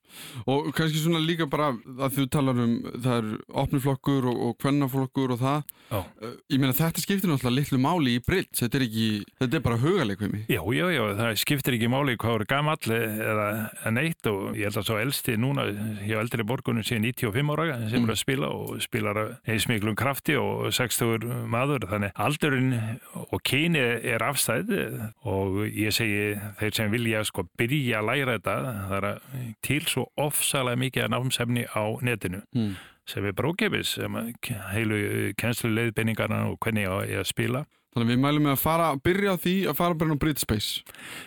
Og 0.49 0.71
kannski 0.77 1.03
svona 1.03 1.23
líka 1.23 1.49
bara 1.51 1.73
að 1.75 2.19
þú 2.19 2.27
talar 2.33 2.63
um 2.63 2.75
það 3.05 3.19
er 3.19 3.29
opniflokkur 3.65 4.29
og, 4.31 4.41
og 4.49 4.57
kvennaflokkur 4.63 5.35
og 5.37 5.43
það. 5.43 5.75
Já. 5.89 5.99
Eh, 6.23 6.35
ég 6.55 6.63
meina 6.63 6.77
þetta 6.77 7.05
skiptir 7.05 7.31
náttúrulega 7.31 7.57
litlu 7.63 7.81
máli 7.83 8.17
í 8.19 8.23
breyts, 8.25 8.63
þetta 8.63 8.81
er 8.81 8.87
ekki, 8.89 9.09
þetta 9.41 9.59
er 9.59 9.65
bara 9.65 9.81
hugalegvimi. 9.83 10.45
Já, 10.53 10.61
já, 10.77 10.85
já, 10.93 11.03
það 11.21 11.39
skiptir 11.43 11.79
ekki 11.79 11.91
máli 11.93 12.17
hvað 12.21 12.39
eru 12.39 12.49
gamall 12.51 12.97
eða 12.99 13.49
neitt 13.95 14.29
og 14.31 14.59
ég 14.59 14.69
held 14.69 14.81
að 14.83 14.89
svo 14.89 14.99
elsti 15.01 15.37
núna 15.41 15.67
hjá 16.03 16.19
eldri 16.21 16.47
borgunum 16.49 16.87
síðan 16.87 17.09
95 17.09 17.55
ára 17.55 17.79
sem 17.89 17.99
mm. 18.01 18.05
eru 18.05 18.15
að 18.15 18.21
spila 18.21 18.51
og 18.55 18.83
spilar 18.85 19.21
eins 19.49 19.69
miklum 19.71 19.97
krafti 19.99 20.37
og 20.39 20.69
60 20.75 21.27
maður, 21.51 21.89
þannig 21.91 22.23
aldurinn 22.29 22.75
og 23.29 23.43
kyni 23.47 23.83
er 23.83 24.25
afstæð 24.25 24.75
og 25.29 25.61
ég 25.67 25.95
segi 25.95 26.37
þeir 26.61 26.77
sem 26.77 26.93
vilja 26.93 27.25
sko 27.29 27.47
byrja 27.59 28.03
að 28.03 28.11
læra 28.11 28.37
þetta 28.39 28.57
það 28.91 28.99
er 28.99 29.09
til 29.65 29.81
svo 29.89 29.98
ofsalega 30.21 30.81
mikið 30.85 31.07
að 31.07 31.13
námsefni 31.15 31.65
á 31.73 31.85
netinu 32.05 32.43
mm. 32.55 32.77
sem 33.09 33.27
er 33.27 33.37
brókefis 33.37 33.97
heilu 34.73 35.33
kennslu 35.41 35.73
leiðbeiningarna 35.75 36.45
og 36.53 36.59
hvernig 36.63 36.87
ég 36.87 37.23
að 37.23 37.31
spila 37.31 37.65
Þannig 37.99 38.13
við 38.13 38.19
mælum 38.23 38.45
með 38.47 38.53
að 38.55 38.61
fara, 38.63 38.89
byrja 39.03 39.33
því 39.43 39.53
að 39.67 39.75
fara 39.75 39.97
bara 39.99 40.15
á 40.15 40.23
Britspace. 40.23 40.83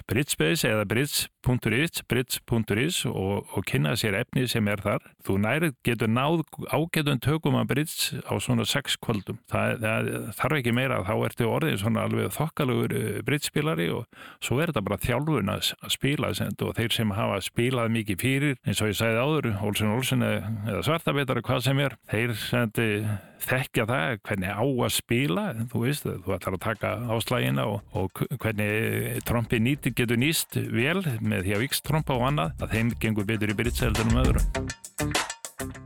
Britspace 0.08 0.70
eða 0.70 0.86
brits.is, 0.88 2.04
brits.is 2.08 3.00
og, 3.10 3.50
og 3.52 3.66
kynna 3.68 3.92
sér 4.00 4.16
efni 4.22 4.46
sem 4.48 4.70
er 4.72 4.80
þar. 4.80 5.04
Þú 5.28 5.36
nærið 5.44 5.74
getur 5.84 6.08
náð 6.08 6.46
ágætun 6.72 7.20
tökum 7.20 7.58
að 7.60 7.74
brits 7.74 8.14
á 8.24 8.40
svona 8.40 8.64
sex 8.64 8.96
kvöldum. 9.04 9.42
Það, 9.52 9.84
það 9.84 10.08
þarf 10.38 10.60
ekki 10.62 10.74
meira 10.78 11.02
að 11.02 11.10
þá 11.10 11.26
ertu 11.28 11.50
orðin 11.50 11.82
svona 11.82 12.06
alveg 12.08 12.32
þokkalugur 12.38 12.96
eh, 12.96 13.20
britspilari 13.28 13.90
og 13.92 14.08
svo 14.40 14.62
er 14.62 14.72
þetta 14.72 14.86
bara 14.88 15.00
þjálfun 15.04 15.52
að, 15.52 15.74
spila 15.92 16.32
og 16.32 16.78
þeir 16.78 16.96
sem 16.96 17.12
hafa 17.18 17.42
spilað 17.44 17.92
mikið 17.98 18.24
fyrir 18.24 18.56
eins 18.64 18.80
og 18.80 18.94
ég 18.94 19.02
segði 19.02 19.20
áður, 19.20 19.52
Olsen 19.68 19.92
Olsen 19.92 20.24
eða, 20.24 20.80
Svartabetari, 20.88 21.44
hvað 21.44 21.68
sem 21.68 21.84
er, 21.84 22.00
þeir 22.08 22.34
sendi 22.40 22.88
þekkja 23.42 23.88
það 23.90 24.18
hvernig 24.28 24.54
á 24.54 24.62
að 24.64 24.94
spila 24.94 25.46
þú 25.72 25.84
veist, 25.86 26.06
þú 26.06 26.36
ætlar 26.36 26.58
að 26.58 26.61
taka 26.62 26.94
áslægina 27.12 27.66
og, 27.70 27.82
og 27.98 28.24
hvernig 28.42 29.22
trompi 29.28 29.60
nýti 29.62 29.94
getur 29.98 30.20
nýst 30.22 30.58
vel 30.72 31.02
með 31.20 31.48
því 31.48 31.56
að 31.58 31.64
vikstrompa 31.66 32.18
og 32.18 32.28
annað 32.30 32.64
að 32.64 32.78
þeim 32.78 32.94
gengur 33.02 33.28
betur 33.30 33.54
í 33.54 33.58
byrjitseldunum 33.58 34.22
öðru. 34.24 34.46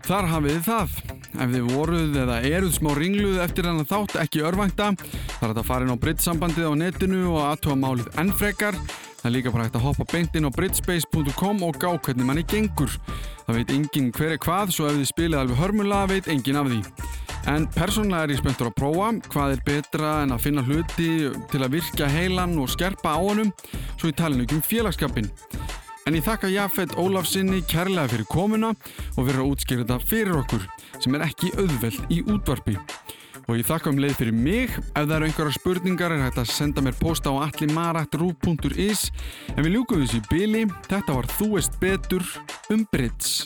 Þar 0.05 0.27
hafið 0.29 0.59
það. 0.67 0.99
Ef 1.35 1.49
þið 1.51 1.65
voruð 1.73 2.19
eða 2.21 2.35
eruð 2.47 2.75
smá 2.77 2.91
ringluð 2.95 3.39
eftir 3.43 3.65
þannig 3.67 3.89
þátt 3.89 4.13
ekki 4.21 4.43
örvangta 4.47 4.91
þar 4.95 5.49
er 5.49 5.49
þetta 5.49 5.65
farin 5.67 5.91
á 5.91 5.97
brittsambandið 5.99 6.69
á 6.71 6.73
netinu 6.79 7.23
og 7.33 7.41
aðtóa 7.43 7.75
málið 7.81 8.21
ennfrekar 8.21 8.77
það 8.77 9.27
er 9.27 9.33
líka 9.35 9.51
bara 9.51 9.65
hægt 9.65 9.75
að 9.81 9.87
hoppa 9.89 10.07
beintinn 10.13 10.47
á 10.47 10.55
brittspace.com 10.55 11.65
og 11.67 11.81
gá 11.81 11.89
hvernig 11.91 12.29
manni 12.29 12.45
gengur. 12.47 12.95
Það 13.47 13.59
veit 13.59 13.75
enginn 13.75 14.13
hver 14.15 14.37
er 14.37 14.41
hvað 14.45 14.71
svo 14.77 14.87
ef 14.87 14.99
þið 15.01 15.11
spilið 15.11 15.41
alveg 15.41 15.61
hörmulega 15.63 16.11
veit 16.13 16.31
enginn 16.31 16.61
af 16.61 16.71
því 16.71 16.81
En 17.45 17.67
persónulega 17.69 18.25
er 18.25 18.31
ég 18.33 18.39
spenntur 18.41 18.71
að 18.71 18.77
prófa 18.79 19.11
hvað 19.29 19.51
er 19.53 19.59
betra 19.67 20.11
en 20.23 20.33
að 20.33 20.45
finna 20.47 20.63
hluti 20.65 21.09
til 21.51 21.61
að 21.61 21.75
virka 21.75 22.07
heilan 22.09 22.55
og 22.57 22.71
skerpa 22.73 23.13
á 23.13 23.21
honum 23.21 23.51
svo 23.99 24.09
ég 24.09 24.17
tala 24.17 24.41
um 24.41 24.63
félagskapin. 24.65 25.29
En 26.05 26.13
ég 26.17 26.25
þakka 26.25 26.49
Jafet 26.53 26.95
Ólafsinni 26.97 27.61
kærlega 27.69 28.09
fyrir 28.11 28.27
komuna 28.29 28.73
og 29.15 29.21
fyrir 29.27 29.41
að 29.41 29.51
útskýra 29.51 29.85
þetta 29.85 29.99
fyrir 30.05 30.39
okkur 30.41 30.65
sem 30.97 31.17
er 31.17 31.25
ekki 31.25 31.53
auðveld 31.57 32.13
í 32.13 32.19
útvarpi. 32.25 32.75
Og 33.45 33.59
ég 33.59 33.67
þakka 33.67 33.91
um 33.93 34.01
leið 34.01 34.17
fyrir 34.17 34.37
mig. 34.37 34.73
Ef 34.73 35.05
það 35.05 35.15
eru 35.19 35.29
einhverja 35.29 35.57
spurningar 35.59 36.15
er 36.15 36.23
hægt 36.25 36.41
að 36.41 36.53
senda 36.53 36.81
mér 36.81 36.97
posta 36.97 37.29
á 37.29 37.45
allimarat.ru.is 37.45 39.09
En 39.53 39.61
við 39.61 39.75
ljúkum 39.77 40.01
þessu 40.01 40.21
í 40.21 40.27
byli. 40.31 40.63
Þetta 40.89 41.19
var 41.19 41.29
Þú 41.37 41.51
veist 41.53 41.77
betur 41.81 42.25
um 42.73 42.87
Brits. 42.89 43.45